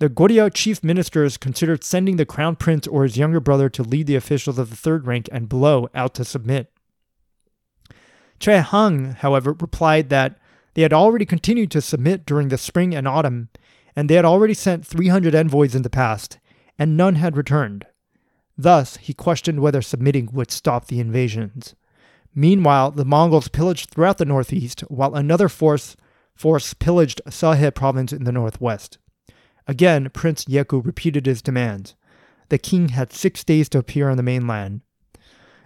The 0.00 0.08
Goryeo 0.08 0.52
chief 0.52 0.82
ministers 0.82 1.36
considered 1.36 1.84
sending 1.84 2.16
the 2.16 2.26
crown 2.26 2.56
prince 2.56 2.88
or 2.88 3.04
his 3.04 3.16
younger 3.16 3.38
brother 3.38 3.68
to 3.68 3.84
lead 3.84 4.08
the 4.08 4.16
officials 4.16 4.58
of 4.58 4.68
the 4.68 4.74
third 4.74 5.06
rank 5.06 5.28
and 5.30 5.48
below 5.48 5.88
out 5.94 6.12
to 6.14 6.24
submit. 6.24 6.72
Choe 8.40 8.62
Hang, 8.62 9.12
however, 9.12 9.52
replied 9.52 10.08
that 10.08 10.37
they 10.78 10.82
had 10.82 10.92
already 10.92 11.26
continued 11.26 11.72
to 11.72 11.80
submit 11.80 12.24
during 12.24 12.50
the 12.50 12.56
spring 12.56 12.94
and 12.94 13.08
autumn, 13.08 13.48
and 13.96 14.08
they 14.08 14.14
had 14.14 14.24
already 14.24 14.54
sent 14.54 14.86
300 14.86 15.34
envoys 15.34 15.74
in 15.74 15.82
the 15.82 15.90
past, 15.90 16.38
and 16.78 16.96
none 16.96 17.16
had 17.16 17.36
returned. 17.36 17.84
Thus, 18.56 18.96
he 18.98 19.12
questioned 19.12 19.58
whether 19.58 19.82
submitting 19.82 20.28
would 20.32 20.52
stop 20.52 20.86
the 20.86 21.00
invasions. 21.00 21.74
Meanwhile, 22.32 22.92
the 22.92 23.04
Mongols 23.04 23.48
pillaged 23.48 23.90
throughout 23.90 24.18
the 24.18 24.24
northeast, 24.24 24.82
while 24.82 25.16
another 25.16 25.48
force, 25.48 25.96
force 26.36 26.74
pillaged 26.74 27.22
Seohae 27.26 27.74
province 27.74 28.12
in 28.12 28.22
the 28.22 28.30
northwest. 28.30 28.98
Again, 29.66 30.08
Prince 30.12 30.44
Yeku 30.44 30.86
repeated 30.86 31.26
his 31.26 31.42
demands. 31.42 31.96
The 32.50 32.58
king 32.58 32.90
had 32.90 33.12
six 33.12 33.42
days 33.42 33.68
to 33.70 33.78
appear 33.78 34.08
on 34.10 34.16
the 34.16 34.22
mainland. 34.22 34.82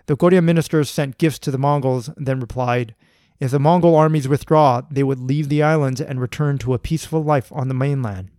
The 0.07 0.17
Goryeo 0.17 0.43
ministers 0.43 0.89
sent 0.89 1.19
gifts 1.19 1.39
to 1.41 1.51
the 1.51 1.59
Mongols, 1.59 2.09
then 2.17 2.41
replied, 2.41 2.95
If 3.43 3.51
the 3.51 3.59
Mongol 3.59 3.97
armies 3.97 4.29
withdraw, 4.29 4.83
they 4.89 5.03
would 5.03 5.19
leave 5.19 5.49
the 5.49 5.65
islands 5.65 6.01
and 6.01 6.21
return 6.21 6.59
to 6.59 6.75
a 6.75 6.79
peaceful 6.79 7.25
life 7.25 7.51
on 7.51 7.67
the 7.67 7.75
mainland. 7.75 8.31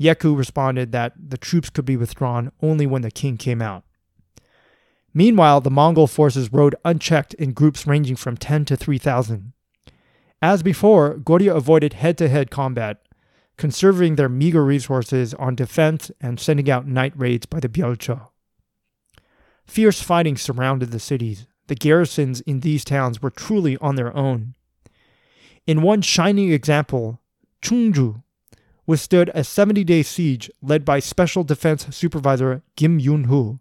Yeku 0.00 0.38
responded 0.38 0.92
that 0.92 1.14
the 1.18 1.36
troops 1.36 1.70
could 1.70 1.84
be 1.84 1.96
withdrawn 1.96 2.52
only 2.62 2.86
when 2.86 3.02
the 3.02 3.10
king 3.10 3.36
came 3.36 3.60
out. 3.60 3.82
Meanwhile, 5.12 5.62
the 5.62 5.72
Mongol 5.72 6.06
forces 6.06 6.52
rode 6.52 6.76
unchecked 6.84 7.34
in 7.34 7.52
groups 7.52 7.84
ranging 7.84 8.14
from 8.14 8.36
10 8.36 8.66
to 8.66 8.76
3,000. 8.76 9.52
As 10.40 10.62
before, 10.62 11.16
Goryeo 11.16 11.56
avoided 11.56 11.94
head 11.94 12.16
to 12.18 12.28
head 12.28 12.48
combat, 12.48 13.02
conserving 13.56 14.14
their 14.14 14.28
meager 14.28 14.64
resources 14.64 15.34
on 15.34 15.56
defense 15.56 16.12
and 16.20 16.38
sending 16.38 16.70
out 16.70 16.86
night 16.86 17.12
raids 17.16 17.46
by 17.46 17.58
the 17.58 17.68
Byolcho. 17.68 18.28
Fierce 19.66 20.00
fighting 20.00 20.36
surrounded 20.36 20.92
the 20.92 21.00
cities. 21.00 21.48
The 21.68 21.74
garrisons 21.74 22.40
in 22.42 22.60
these 22.60 22.84
towns 22.84 23.20
were 23.20 23.30
truly 23.30 23.76
on 23.78 23.96
their 23.96 24.16
own. 24.16 24.54
In 25.66 25.82
one 25.82 26.02
shining 26.02 26.52
example, 26.52 27.20
Chungju 27.60 28.22
withstood 28.86 29.30
a 29.34 29.42
70 29.42 29.82
day 29.84 30.02
siege 30.02 30.50
led 30.62 30.84
by 30.84 31.00
Special 31.00 31.42
Defense 31.42 31.94
Supervisor 31.94 32.62
Kim 32.76 33.00
Yun 33.00 33.24
Hoo. 33.24 33.58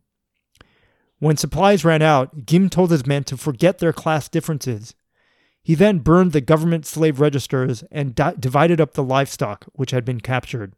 When 1.20 1.38
supplies 1.38 1.84
ran 1.84 2.02
out, 2.02 2.46
Kim 2.46 2.70
told 2.70 2.92
his 2.92 3.06
men 3.06 3.24
to 3.26 3.38
forget 3.38 3.80
their 3.80 3.94
class 3.94 4.30
differences. 4.30 4.94
He 5.64 5.74
then 5.74 6.00
burned 6.00 6.32
the 6.32 6.42
government 6.42 6.86
slave 6.86 7.20
registers 7.20 7.84
and 7.90 8.14
di- 8.14 8.36
divided 8.40 8.80
up 8.80 8.94
the 8.94 9.04
livestock 9.04 9.66
which 9.74 9.90
had 9.90 10.06
been 10.06 10.22
captured. 10.22 10.74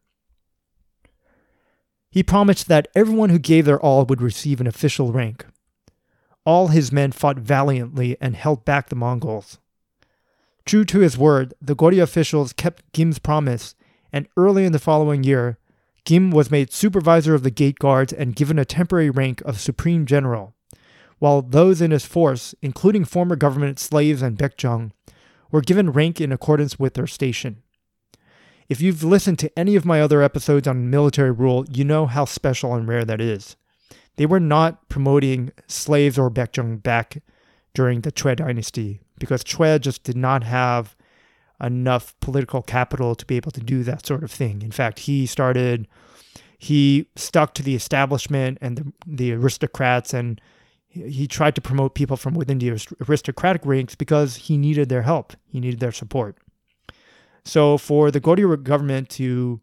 He 2.10 2.24
promised 2.24 2.70
that 2.70 2.88
everyone 2.96 3.30
who 3.30 3.40
gave 3.40 3.66
their 3.66 3.80
all 3.80 4.06
would 4.06 4.22
receive 4.22 4.62
an 4.62 4.68
official 4.68 5.12
rank. 5.12 5.46
All 6.48 6.70
his 6.70 6.94
men 6.94 7.12
fought 7.12 7.40
valiantly 7.40 8.16
and 8.22 8.34
held 8.34 8.64
back 8.64 8.88
the 8.88 8.96
Mongols. 8.96 9.60
True 10.66 10.86
to 10.86 11.00
his 11.00 11.18
word, 11.18 11.54
the 11.62 11.76
Goryeo 11.76 12.04
officials 12.04 12.54
kept 12.54 12.90
Kim's 12.94 13.20
promise, 13.20 13.76
and 14.14 14.30
early 14.38 14.64
in 14.64 14.72
the 14.72 14.80
following 14.80 15.26
year, 15.26 15.58
Kim 16.06 16.32
was 16.32 16.50
made 16.50 16.72
supervisor 16.72 17.36
of 17.36 17.44
the 17.44 17.52
gate 17.52 17.80
guards 17.80 18.14
and 18.14 18.34
given 18.34 18.58
a 18.58 18.64
temporary 18.64 19.10
rank 19.10 19.42
of 19.42 19.60
supreme 19.60 20.06
general, 20.06 20.56
while 21.20 21.42
those 21.42 21.82
in 21.82 21.92
his 21.92 22.06
force, 22.06 22.56
including 22.62 23.04
former 23.04 23.36
government 23.36 23.78
slaves 23.78 24.22
and 24.22 24.38
Baekjeong, 24.38 24.92
were 25.52 25.60
given 25.60 25.92
rank 25.92 26.22
in 26.22 26.32
accordance 26.32 26.80
with 26.80 26.94
their 26.94 27.08
station. 27.08 27.62
If 28.70 28.80
you've 28.80 29.04
listened 29.04 29.40
to 29.40 29.60
any 29.60 29.76
of 29.76 29.84
my 29.84 30.00
other 30.00 30.22
episodes 30.22 30.66
on 30.66 30.90
military 30.90 31.32
rule, 31.32 31.66
you 31.70 31.84
know 31.84 32.06
how 32.06 32.24
special 32.24 32.74
and 32.74 32.88
rare 32.88 33.04
that 33.04 33.20
is. 33.20 33.58
They 34.18 34.26
were 34.26 34.40
not 34.40 34.90
promoting 34.90 35.52
slaves 35.68 36.18
or 36.20 36.30
Baekjeong 36.30 36.84
back 36.84 37.24
during 37.74 38.02
the 38.02 38.12
Choe 38.12 38.36
dynasty 38.36 39.02
because 39.20 39.44
Choe 39.44 39.78
just 39.78 40.04
did 40.04 40.18
not 40.18 40.44
have 40.44 40.96
enough 41.62 42.20
political 42.20 42.62
capital 42.62 43.16
to 43.16 43.26
be 43.26 43.36
able 43.36 43.52
to 43.52 43.62
do 43.62 43.84
that 43.84 44.06
sort 44.06 44.24
of 44.24 44.32
thing. 44.32 44.62
In 44.62 44.72
fact, 44.72 45.00
he 45.00 45.26
started, 45.26 45.88
he 46.58 47.08
stuck 47.16 47.54
to 47.56 47.64
the 47.64 47.76
establishment 47.76 48.58
and 48.62 48.78
the, 48.78 48.94
the 49.06 49.34
aristocrats, 49.34 50.14
and 50.14 50.42
he, 50.88 51.10
he 51.10 51.28
tried 51.28 51.56
to 51.56 51.62
promote 51.62 51.96
people 51.96 52.18
from 52.18 52.34
within 52.34 52.60
the 52.60 52.80
aristocratic 53.08 53.66
ranks 53.66 53.96
because 53.96 54.36
he 54.36 54.58
needed 54.58 54.90
their 54.90 55.04
help, 55.04 55.34
he 55.46 55.60
needed 55.60 55.80
their 55.80 55.92
support. 55.92 56.38
So 57.44 57.78
for 57.78 58.12
the 58.12 58.22
Goryeo 58.22 58.62
government 58.62 59.10
to, 59.12 59.62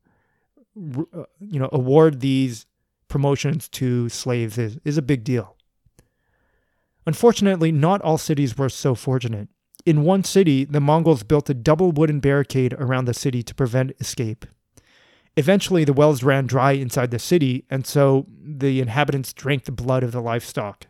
uh, 0.76 1.24
you 1.38 1.60
know, 1.60 1.68
award 1.70 2.20
these 2.20 2.66
promotions 3.08 3.68
to 3.70 4.08
slaves 4.08 4.58
is, 4.58 4.78
is 4.84 4.98
a 4.98 5.02
big 5.02 5.24
deal. 5.24 5.56
Unfortunately, 7.06 7.70
not 7.70 8.00
all 8.02 8.18
cities 8.18 8.56
were 8.56 8.68
so 8.68 8.94
fortunate. 8.94 9.48
In 9.84 10.04
one 10.04 10.24
city, 10.24 10.64
the 10.64 10.80
Mongols 10.80 11.22
built 11.22 11.50
a 11.50 11.54
double 11.54 11.92
wooden 11.92 12.20
barricade 12.20 12.72
around 12.74 13.04
the 13.04 13.14
city 13.14 13.42
to 13.42 13.54
prevent 13.54 13.92
escape. 14.00 14.46
Eventually, 15.36 15.84
the 15.84 15.92
wells 15.92 16.22
ran 16.22 16.46
dry 16.46 16.72
inside 16.72 17.10
the 17.10 17.18
city, 17.18 17.66
and 17.68 17.86
so 17.86 18.26
the 18.40 18.80
inhabitants 18.80 19.32
drank 19.32 19.64
the 19.64 19.72
blood 19.72 20.02
of 20.02 20.12
the 20.12 20.22
livestock. 20.22 20.86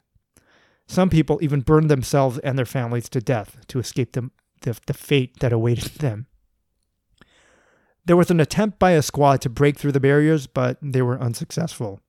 Some 0.87 1.09
people 1.09 1.39
even 1.43 1.63
burned 1.63 1.91
themselves 1.91 2.39
and 2.39 2.59
their 2.59 2.67
families 2.67 3.09
to 3.09 3.21
death 3.21 3.57
to 3.69 3.79
escape 3.79 4.13
the, 4.13 4.31
the, 4.61 4.79
the 4.87 4.95
fate 4.95 5.41
that 5.41 5.53
awaited 5.53 5.93
them. 5.99 6.27
There 8.05 8.19
was 8.19 8.31
an 8.31 8.39
attempt 8.39 8.79
by 8.79 8.91
a 8.91 9.03
squad 9.03 9.41
to 9.41 9.49
break 9.49 9.79
through 9.79 9.93
the 9.93 10.01
barriers, 10.01 10.47
but 10.47 10.77
they 10.83 11.01
were 11.01 11.19
unsuccessful. 11.19 12.01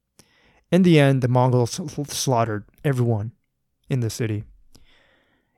In 0.71 0.83
the 0.83 0.99
end, 0.99 1.21
the 1.21 1.27
Mongols 1.27 1.79
slaughtered 2.07 2.65
everyone 2.83 3.31
in 3.89 3.99
the 3.99 4.09
city. 4.09 4.43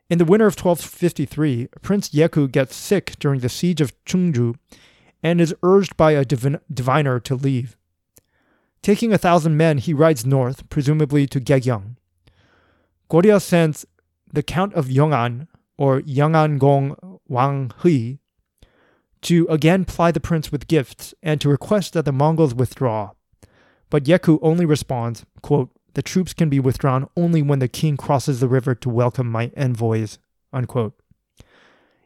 In 0.10 0.18
the 0.18 0.26
winter 0.26 0.48
of 0.48 0.54
1253, 0.54 1.68
Prince 1.82 2.10
Yeku 2.10 2.50
gets 2.52 2.76
sick 2.76 3.16
during 3.20 3.42
the 3.42 3.50
siege 3.50 3.82
of 3.82 3.94
Chungju 4.06 4.56
and 5.22 5.42
is 5.42 5.56
urged 5.64 5.98
by 5.98 6.12
a 6.12 6.24
divin- 6.24 6.62
diviner 6.74 7.20
to 7.22 7.36
leave. 7.36 7.76
Taking 8.82 9.12
a 9.12 9.18
thousand 9.18 9.58
men, 9.58 9.80
he 9.80 9.94
rides 9.94 10.26
north, 10.26 10.70
presumably 10.70 11.28
to 11.28 11.42
Gyeogyang. 11.42 11.98
Goryeo 13.10 13.42
sends 13.42 13.86
the 14.32 14.44
Count 14.44 14.74
of 14.76 14.88
Yong'an, 14.88 15.48
or 15.78 16.02
Yong'an 16.02 16.58
Gong 16.58 17.20
Wang 17.28 17.72
Hui, 17.78 18.20
to 19.22 19.48
again 19.50 19.84
ply 19.84 20.12
the 20.12 20.20
prince 20.20 20.52
with 20.52 20.68
gifts 20.68 21.14
and 21.24 21.42
to 21.42 21.50
request 21.50 21.94
that 21.94 22.06
the 22.06 22.12
Mongols 22.12 22.54
withdraw. 22.54 23.12
But 23.90 24.04
Yeku 24.06 24.40
only 24.42 24.66
responds, 24.66 25.26
quote, 25.42 25.70
The 25.94 26.02
troops 26.02 26.34
can 26.34 26.50
be 26.50 26.60
withdrawn 26.60 27.08
only 27.16 27.42
when 27.42 27.60
the 27.60 27.68
king 27.68 27.98
crosses 27.98 28.40
the 28.40 28.48
river 28.48 28.76
to 28.76 28.90
welcome 28.90 29.32
my 29.32 29.52
envoys. 29.56 30.20
Unquote. 30.52 31.00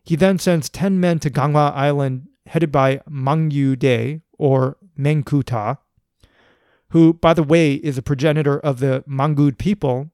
He 0.03 0.15
then 0.15 0.39
sends 0.39 0.69
10 0.69 0.99
men 0.99 1.19
to 1.19 1.29
Ganghwa 1.29 1.73
Island, 1.73 2.27
headed 2.47 2.71
by 2.71 3.01
Mangyu 3.09 3.77
De, 3.77 4.21
or 4.37 4.77
Mengkuta, 4.97 5.77
who, 6.89 7.13
by 7.13 7.33
the 7.33 7.43
way, 7.43 7.75
is 7.75 7.97
a 7.97 8.01
progenitor 8.01 8.59
of 8.59 8.79
the 8.79 9.03
Mangud 9.07 9.57
people, 9.57 10.11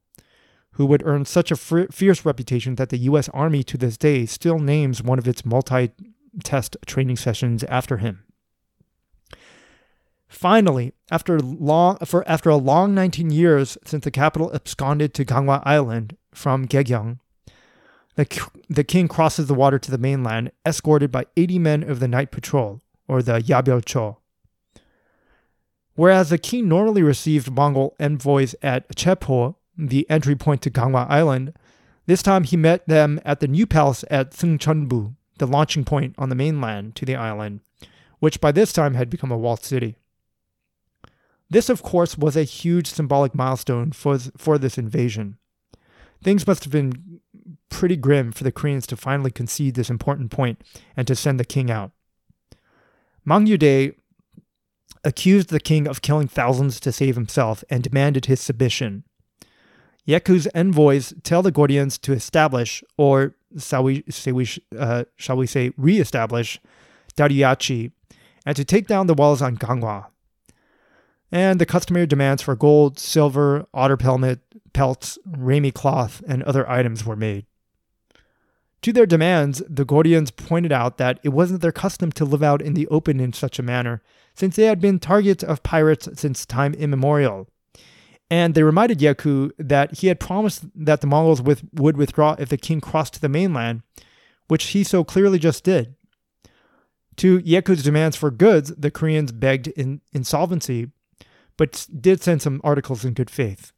who 0.73 0.85
would 0.85 1.01
earn 1.05 1.25
such 1.25 1.51
a 1.51 1.55
fierce 1.55 2.25
reputation 2.25 2.75
that 2.75 2.89
the 2.89 2.99
U.S. 2.99 3.29
Army 3.29 3.63
to 3.63 3.77
this 3.77 3.97
day 3.97 4.25
still 4.25 4.59
names 4.59 5.01
one 5.01 5.17
of 5.17 5.27
its 5.27 5.43
multi 5.43 5.91
test 6.43 6.77
training 6.85 7.17
sessions 7.17 7.63
after 7.63 7.97
him. 7.97 8.23
Finally, 10.27 10.93
after 11.09 11.39
long 11.39 11.97
for 11.99 12.27
after 12.27 12.49
a 12.49 12.57
long 12.57 12.93
19 12.93 13.29
years 13.31 13.77
since 13.85 14.03
the 14.03 14.11
capital 14.11 14.53
absconded 14.53 15.13
to 15.13 15.25
Ganghwa 15.25 15.61
Island 15.65 16.17
from 16.33 16.67
Gyeogyang, 16.67 17.19
the, 18.15 18.49
the 18.67 18.83
king 18.83 19.07
crosses 19.07 19.47
the 19.47 19.53
water 19.53 19.79
to 19.79 19.91
the 19.91 19.97
mainland, 19.97 20.51
escorted 20.65 21.11
by 21.11 21.25
80 21.37 21.59
men 21.59 21.83
of 21.83 21.99
the 21.99 22.07
night 22.07 22.31
patrol, 22.31 22.81
or 23.07 23.21
the 23.21 23.39
Yabyolcho. 23.39 24.17
Whereas 25.95 26.29
the 26.29 26.37
king 26.37 26.67
normally 26.67 27.03
received 27.03 27.51
Mongol 27.51 27.95
envoys 27.99 28.55
at 28.61 28.89
Chepo, 28.95 29.55
the 29.77 30.09
entry 30.09 30.35
point 30.35 30.61
to 30.63 30.71
Ganghwa 30.71 31.09
Island, 31.09 31.53
this 32.07 32.23
time 32.23 32.43
he 32.43 32.57
met 32.57 32.87
them 32.87 33.19
at 33.23 33.39
the 33.39 33.47
new 33.47 33.67
palace 33.67 34.03
at 34.09 34.31
Sungchunbu, 34.31 35.15
the 35.37 35.47
launching 35.47 35.85
point 35.85 36.15
on 36.17 36.29
the 36.29 36.35
mainland 36.35 36.95
to 36.95 37.05
the 37.05 37.15
island, 37.15 37.61
which 38.19 38.41
by 38.41 38.51
this 38.51 38.73
time 38.73 38.95
had 38.95 39.09
become 39.09 39.31
a 39.31 39.37
walled 39.37 39.63
city. 39.63 39.97
This, 41.49 41.69
of 41.69 41.81
course, 41.81 42.17
was 42.17 42.35
a 42.35 42.43
huge 42.43 42.87
symbolic 42.87 43.33
milestone 43.33 43.91
for, 43.91 44.19
for 44.19 44.57
this 44.57 44.77
invasion. 44.77 45.37
Things 46.23 46.45
must 46.45 46.63
have 46.63 46.73
been 46.73 47.21
pretty 47.69 47.95
grim 47.95 48.31
for 48.31 48.43
the 48.43 48.51
Koreans 48.51 48.87
to 48.87 48.97
finally 48.97 49.31
concede 49.31 49.75
this 49.75 49.89
important 49.89 50.31
point 50.31 50.61
and 50.95 51.07
to 51.07 51.15
send 51.15 51.39
the 51.39 51.45
king 51.45 51.71
out. 51.71 51.91
Mang 53.23 53.45
Yude 53.45 53.95
accused 55.03 55.49
the 55.49 55.59
king 55.59 55.87
of 55.87 56.01
killing 56.01 56.27
thousands 56.27 56.79
to 56.81 56.91
save 56.91 57.15
himself 57.15 57.63
and 57.69 57.83
demanded 57.83 58.25
his 58.25 58.41
submission. 58.41 59.03
Yeku's 60.07 60.47
envoys 60.55 61.13
tell 61.23 61.41
the 61.41 61.51
Goryeons 61.51 61.99
to 62.01 62.13
establish, 62.13 62.83
or 62.97 63.35
shall 63.59 63.83
we 63.83 64.03
say, 64.09 64.31
we, 64.31 64.47
uh, 64.77 65.03
shall 65.17 65.37
we 65.37 65.45
say 65.45 65.71
re-establish 65.77 66.59
Dariachi 67.15 67.91
and 68.45 68.55
to 68.55 68.63
take 68.63 68.87
down 68.87 69.07
the 69.07 69.13
walls 69.13 69.41
on 69.41 69.57
Ganghwa. 69.57 70.05
And 71.31 71.59
the 71.59 71.65
customary 71.65 72.07
demands 72.07 72.41
for 72.41 72.55
gold, 72.55 72.99
silver, 72.99 73.67
otter 73.73 73.97
pelmet, 73.97 74.39
pelts, 74.73 75.17
ramie 75.25 75.71
cloth, 75.71 76.23
and 76.27 76.43
other 76.43 76.69
items 76.69 77.05
were 77.05 77.15
made. 77.15 77.45
To 78.83 78.93
their 78.93 79.05
demands, 79.05 79.61
the 79.67 79.85
Goryeons 79.85 80.35
pointed 80.35 80.71
out 80.71 80.97
that 80.97 81.19
it 81.23 81.29
wasn't 81.29 81.61
their 81.61 81.71
custom 81.71 82.11
to 82.13 82.25
live 82.25 82.43
out 82.43 82.61
in 82.61 82.73
the 82.73 82.87
open 82.87 83.19
in 83.19 83.33
such 83.33 83.59
a 83.59 83.63
manner, 83.63 84.01
since 84.35 84.55
they 84.55 84.65
had 84.65 84.79
been 84.79 84.99
targets 84.99 85.43
of 85.43 85.63
pirates 85.63 86.07
since 86.13 86.45
time 86.45 86.73
immemorial. 86.75 87.49
And 88.29 88.53
they 88.53 88.63
reminded 88.63 88.99
Yeku 88.99 89.51
that 89.57 89.99
he 89.99 90.07
had 90.07 90.19
promised 90.19 90.65
that 90.75 91.01
the 91.01 91.07
Mongols 91.07 91.41
with, 91.41 91.63
would 91.73 91.97
withdraw 91.97 92.35
if 92.37 92.49
the 92.49 92.57
king 92.57 92.79
crossed 92.79 93.15
to 93.15 93.21
the 93.21 93.29
mainland, 93.29 93.81
which 94.47 94.65
he 94.67 94.83
so 94.83 95.03
clearly 95.03 95.39
just 95.39 95.63
did. 95.63 95.95
To 97.17 97.39
Yeku's 97.41 97.83
demands 97.83 98.15
for 98.15 98.29
goods, 98.29 98.73
the 98.77 98.91
Koreans 98.91 99.31
begged 99.31 99.67
in 99.69 100.01
insolvency, 100.13 100.91
but 101.57 101.87
did 101.99 102.21
send 102.21 102.41
some 102.41 102.61
articles 102.63 103.03
in 103.03 103.13
good 103.13 103.29
faith. 103.29 103.71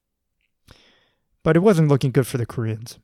But 1.44 1.56
it 1.56 1.62
wasn't 1.62 1.88
looking 1.88 2.12
good 2.12 2.28
for 2.28 2.38
the 2.38 2.46
Koreans. 2.46 3.00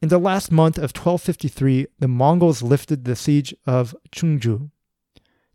In 0.00 0.08
the 0.08 0.18
last 0.18 0.50
month 0.50 0.78
of 0.78 0.90
1253, 0.96 1.86
the 1.98 2.08
Mongols 2.08 2.62
lifted 2.62 3.04
the 3.04 3.14
siege 3.14 3.54
of 3.66 3.94
Chungju. 4.10 4.70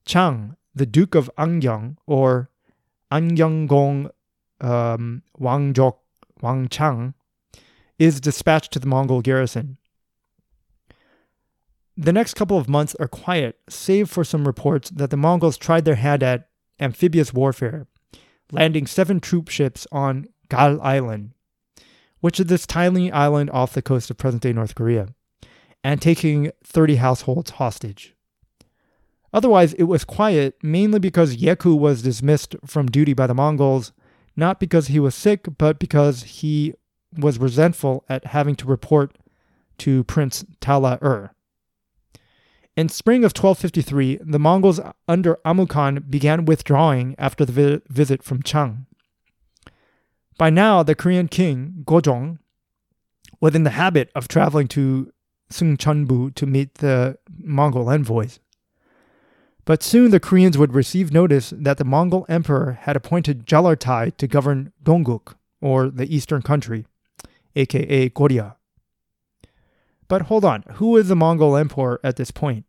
Chang, 0.06 0.56
the 0.74 0.86
Duke 0.86 1.16
of 1.16 1.30
Angyang, 1.38 1.98
or 2.06 2.50
Angyeonggong 3.12 4.10
um, 4.62 5.24
Wang 5.38 5.74
Jok, 5.74 5.98
Wang 6.42 6.70
Chang, 6.70 7.14
is 8.00 8.22
dispatched 8.22 8.72
to 8.74 8.80
the 8.80 8.88
Mongol 8.88 9.22
garrison. 9.22 9.78
the 11.98 12.14
next 12.14 12.36
couple 12.36 12.58
of 12.58 12.70
months 12.70 12.96
are 13.00 13.08
quiet, 13.08 13.60
save 13.68 14.08
for 14.10 14.24
some 14.24 14.46
reports 14.46 14.92
that 14.92 15.10
the 15.10 15.18
Mongols 15.18 15.58
tried 15.58 15.84
their 15.84 15.96
hand 15.96 16.22
at 16.22 16.48
amphibious 16.80 17.34
warfare, 17.34 17.88
landing 18.52 18.88
seven 18.88 19.20
troop 19.20 19.50
ships 19.50 19.88
on 19.92 20.28
Gal 20.50 20.82
Island, 20.82 21.32
which 22.22 22.40
is 22.40 22.48
this 22.48 22.66
tiny 22.66 23.12
island 23.12 23.50
off 23.52 23.74
the 23.74 23.82
coast 23.82 24.10
of 24.10 24.18
present 24.18 24.44
day 24.44 24.54
North 24.54 24.76
Korea, 24.76 25.10
and 25.84 26.02
taking 26.02 26.52
30 26.64 26.96
households 26.96 27.52
hostage. 27.52 28.16
Otherwise, 29.34 29.74
it 29.74 29.84
was 29.84 30.04
quiet 30.04 30.56
mainly 30.64 31.00
because 31.00 31.38
Yeku 31.38 31.78
was 31.78 32.02
dismissed 32.02 32.56
from 32.66 32.88
duty 32.88 33.14
by 33.14 33.28
the 33.28 33.34
Mongols, 33.34 33.92
not 34.36 34.60
because 34.60 34.88
he 34.88 35.00
was 35.00 35.16
sick, 35.16 35.48
but 35.58 35.80
because 35.80 36.24
he 36.24 36.74
was 37.18 37.38
resentful 37.38 38.06
at 38.10 38.26
having 38.28 38.56
to 38.56 38.66
report 38.66 39.18
to 39.80 40.04
Prince 40.06 40.46
Tala 40.60 40.98
Ur. 41.02 41.32
In 42.78 42.90
spring 42.90 43.26
of 43.26 43.32
1253, 43.32 44.20
the 44.24 44.38
Mongols 44.38 44.80
under 45.08 45.40
Amukan 45.44 46.12
began 46.12 46.46
withdrawing 46.46 47.16
after 47.18 47.44
the 47.44 47.52
vi- 47.52 47.82
visit 47.90 48.22
from 48.22 48.44
Chang. 48.44 48.86
By 50.38 50.52
now, 50.52 50.84
the 50.84 50.94
Korean 50.94 51.28
king, 51.28 51.84
Gojong, 51.86 52.38
was 53.42 53.56
in 53.56 53.64
the 53.64 53.72
habit 53.72 54.12
of 54.14 54.28
traveling 54.28 54.68
to 54.68 55.12
Sungcheonbu 55.52 56.36
to 56.36 56.46
meet 56.46 56.76
the 56.76 57.18
Mongol 57.36 57.90
envoys. 57.90 58.40
But 59.66 59.82
soon 59.82 60.12
the 60.12 60.20
Koreans 60.20 60.56
would 60.56 60.76
receive 60.76 61.12
notice 61.12 61.52
that 61.58 61.80
the 61.80 61.84
Mongol 61.84 62.28
emperor 62.30 62.78
had 62.82 62.96
appointed 62.96 63.48
Jalartai 63.48 64.16
to 64.18 64.28
govern 64.28 64.72
Dongguk, 64.84 65.34
or 65.62 65.90
the 65.90 66.16
eastern 66.16 66.44
country, 66.44 66.86
aka 67.56 68.10
Goryeo. 68.12 68.54
But 70.08 70.24
hold 70.24 70.46
on, 70.46 70.64
who 70.76 70.96
is 70.96 71.08
the 71.08 71.16
Mongol 71.16 71.58
emperor 71.58 72.00
at 72.04 72.18
this 72.18 72.30
point? 72.30 72.67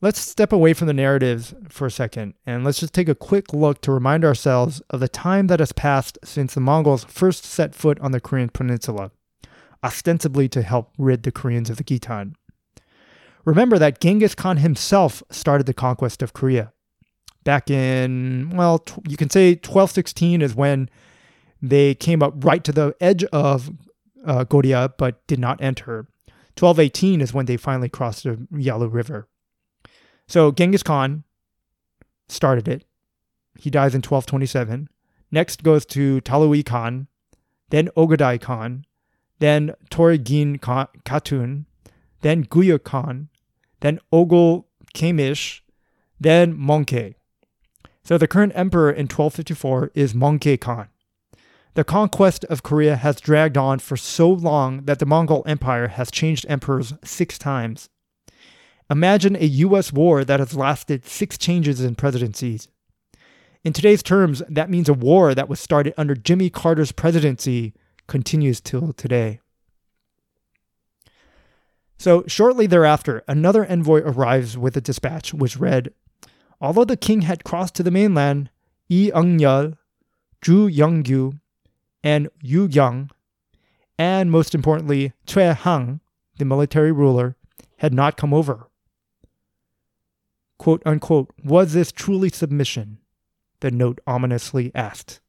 Let's 0.00 0.20
step 0.20 0.52
away 0.52 0.74
from 0.74 0.86
the 0.86 0.92
narratives 0.92 1.54
for 1.68 1.86
a 1.86 1.90
second 1.90 2.34
and 2.46 2.62
let's 2.62 2.78
just 2.78 2.94
take 2.94 3.08
a 3.08 3.16
quick 3.16 3.52
look 3.52 3.80
to 3.80 3.90
remind 3.90 4.24
ourselves 4.24 4.80
of 4.90 5.00
the 5.00 5.08
time 5.08 5.48
that 5.48 5.58
has 5.58 5.72
passed 5.72 6.18
since 6.22 6.54
the 6.54 6.60
Mongols 6.60 7.02
first 7.02 7.44
set 7.44 7.74
foot 7.74 7.98
on 7.98 8.12
the 8.12 8.20
Korean 8.20 8.48
peninsula, 8.48 9.10
ostensibly 9.82 10.48
to 10.50 10.62
help 10.62 10.92
rid 10.98 11.24
the 11.24 11.32
Koreans 11.32 11.68
of 11.68 11.78
the 11.78 11.82
Khitan. 11.84 12.34
Remember 13.44 13.76
that 13.76 14.00
Genghis 14.00 14.36
Khan 14.36 14.58
himself 14.58 15.20
started 15.30 15.66
the 15.66 15.74
conquest 15.74 16.22
of 16.22 16.32
Korea. 16.32 16.72
Back 17.42 17.68
in, 17.68 18.50
well, 18.54 18.84
you 19.08 19.16
can 19.16 19.30
say 19.30 19.54
1216 19.54 20.42
is 20.42 20.54
when 20.54 20.88
they 21.60 21.96
came 21.96 22.22
up 22.22 22.34
right 22.44 22.62
to 22.62 22.70
the 22.70 22.94
edge 23.00 23.24
of 23.24 23.72
uh, 24.24 24.44
Goryeo 24.44 24.92
but 24.96 25.26
did 25.26 25.40
not 25.40 25.60
enter. 25.60 26.06
1218 26.56 27.20
is 27.20 27.34
when 27.34 27.46
they 27.46 27.56
finally 27.56 27.88
crossed 27.88 28.22
the 28.22 28.46
Yalu 28.56 28.86
River. 28.86 29.26
So 30.28 30.52
Genghis 30.52 30.82
Khan 30.82 31.24
started 32.28 32.68
it. 32.68 32.84
He 33.58 33.70
dies 33.70 33.94
in 33.94 33.98
1227. 33.98 34.88
Next 35.30 35.62
goes 35.62 35.84
to 35.86 36.20
Tolui 36.20 36.64
Khan, 36.64 37.08
then 37.70 37.88
Ögedei 37.96 38.40
Khan, 38.40 38.84
then 39.40 39.72
Töregene 39.90 40.58
Khatun, 40.60 41.64
then 42.20 42.44
Guya 42.44 42.82
Khan, 42.82 43.28
then 43.80 43.98
Ogul 44.12 44.64
Kamish, 44.94 45.60
then 46.20 46.56
Möngke. 46.56 47.14
So 48.04 48.16
the 48.16 48.28
current 48.28 48.52
emperor 48.54 48.90
in 48.90 49.04
1254 49.04 49.92
is 49.94 50.14
Möngke 50.14 50.60
Khan. 50.60 50.88
The 51.74 51.84
conquest 51.84 52.44
of 52.46 52.62
Korea 52.62 52.96
has 52.96 53.20
dragged 53.20 53.56
on 53.56 53.78
for 53.78 53.96
so 53.96 54.30
long 54.30 54.84
that 54.86 54.98
the 54.98 55.06
Mongol 55.06 55.42
Empire 55.46 55.88
has 55.88 56.10
changed 56.10 56.44
emperors 56.48 56.92
six 57.04 57.38
times. 57.38 57.88
Imagine 58.90 59.36
a 59.36 59.44
US 59.44 59.92
war 59.92 60.24
that 60.24 60.40
has 60.40 60.54
lasted 60.54 61.04
six 61.04 61.36
changes 61.36 61.80
in 61.80 61.94
presidencies. 61.94 62.68
In 63.64 63.72
today's 63.72 64.02
terms, 64.02 64.42
that 64.48 64.70
means 64.70 64.88
a 64.88 64.94
war 64.94 65.34
that 65.34 65.48
was 65.48 65.60
started 65.60 65.92
under 65.98 66.14
Jimmy 66.14 66.48
Carter's 66.48 66.92
presidency 66.92 67.74
continues 68.06 68.60
till 68.60 68.92
today. 68.94 69.40
So, 71.98 72.24
shortly 72.26 72.66
thereafter, 72.66 73.24
another 73.26 73.66
envoy 73.66 74.00
arrives 74.00 74.56
with 74.56 74.76
a 74.76 74.80
dispatch 74.80 75.34
which 75.34 75.58
read 75.58 75.92
Although 76.60 76.84
the 76.84 76.96
king 76.96 77.22
had 77.22 77.44
crossed 77.44 77.74
to 77.74 77.82
the 77.82 77.90
mainland, 77.90 78.50
Yi 78.88 79.10
Eungyul, 79.10 79.76
Zhu 80.42 80.72
Yongyu, 80.72 81.40
and 82.02 82.28
Yu 82.40 82.68
Yang, 82.70 83.10
and 83.98 84.30
most 84.30 84.54
importantly, 84.54 85.12
Choe 85.26 85.52
Hang, 85.52 86.00
the 86.38 86.44
military 86.44 86.92
ruler, 86.92 87.36
had 87.78 87.92
not 87.92 88.16
come 88.16 88.32
over. 88.32 88.67
Quote 90.58 90.82
unquote, 90.84 91.30
was 91.44 91.72
this 91.72 91.92
truly 91.92 92.28
submission? 92.28 92.98
The 93.60 93.70
note 93.70 94.00
ominously 94.06 94.72
asked. 94.74 95.20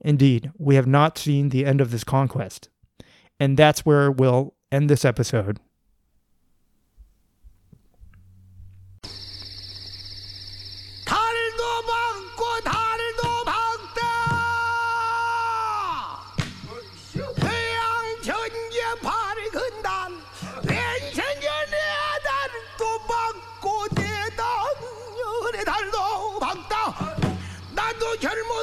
Indeed, 0.00 0.52
we 0.58 0.74
have 0.74 0.86
not 0.86 1.16
seen 1.18 1.48
the 1.48 1.64
end 1.64 1.80
of 1.80 1.90
this 1.90 2.04
conquest. 2.04 2.68
And 3.40 3.56
that's 3.56 3.86
where 3.86 4.10
we'll 4.10 4.54
end 4.70 4.90
this 4.90 5.04
episode. 5.04 5.60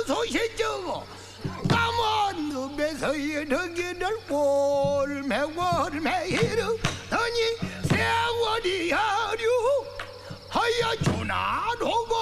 소시적 0.06 1.06
남은 1.64 2.50
늪에서의 2.78 3.48
덕이를 3.48 4.18
월매 4.30 5.42
월매 5.56 6.28
이르더니 6.28 7.40
세월이 7.84 8.92
하류 8.92 9.50
하여 10.50 10.96
주나 11.04 11.74
로고 11.80 12.22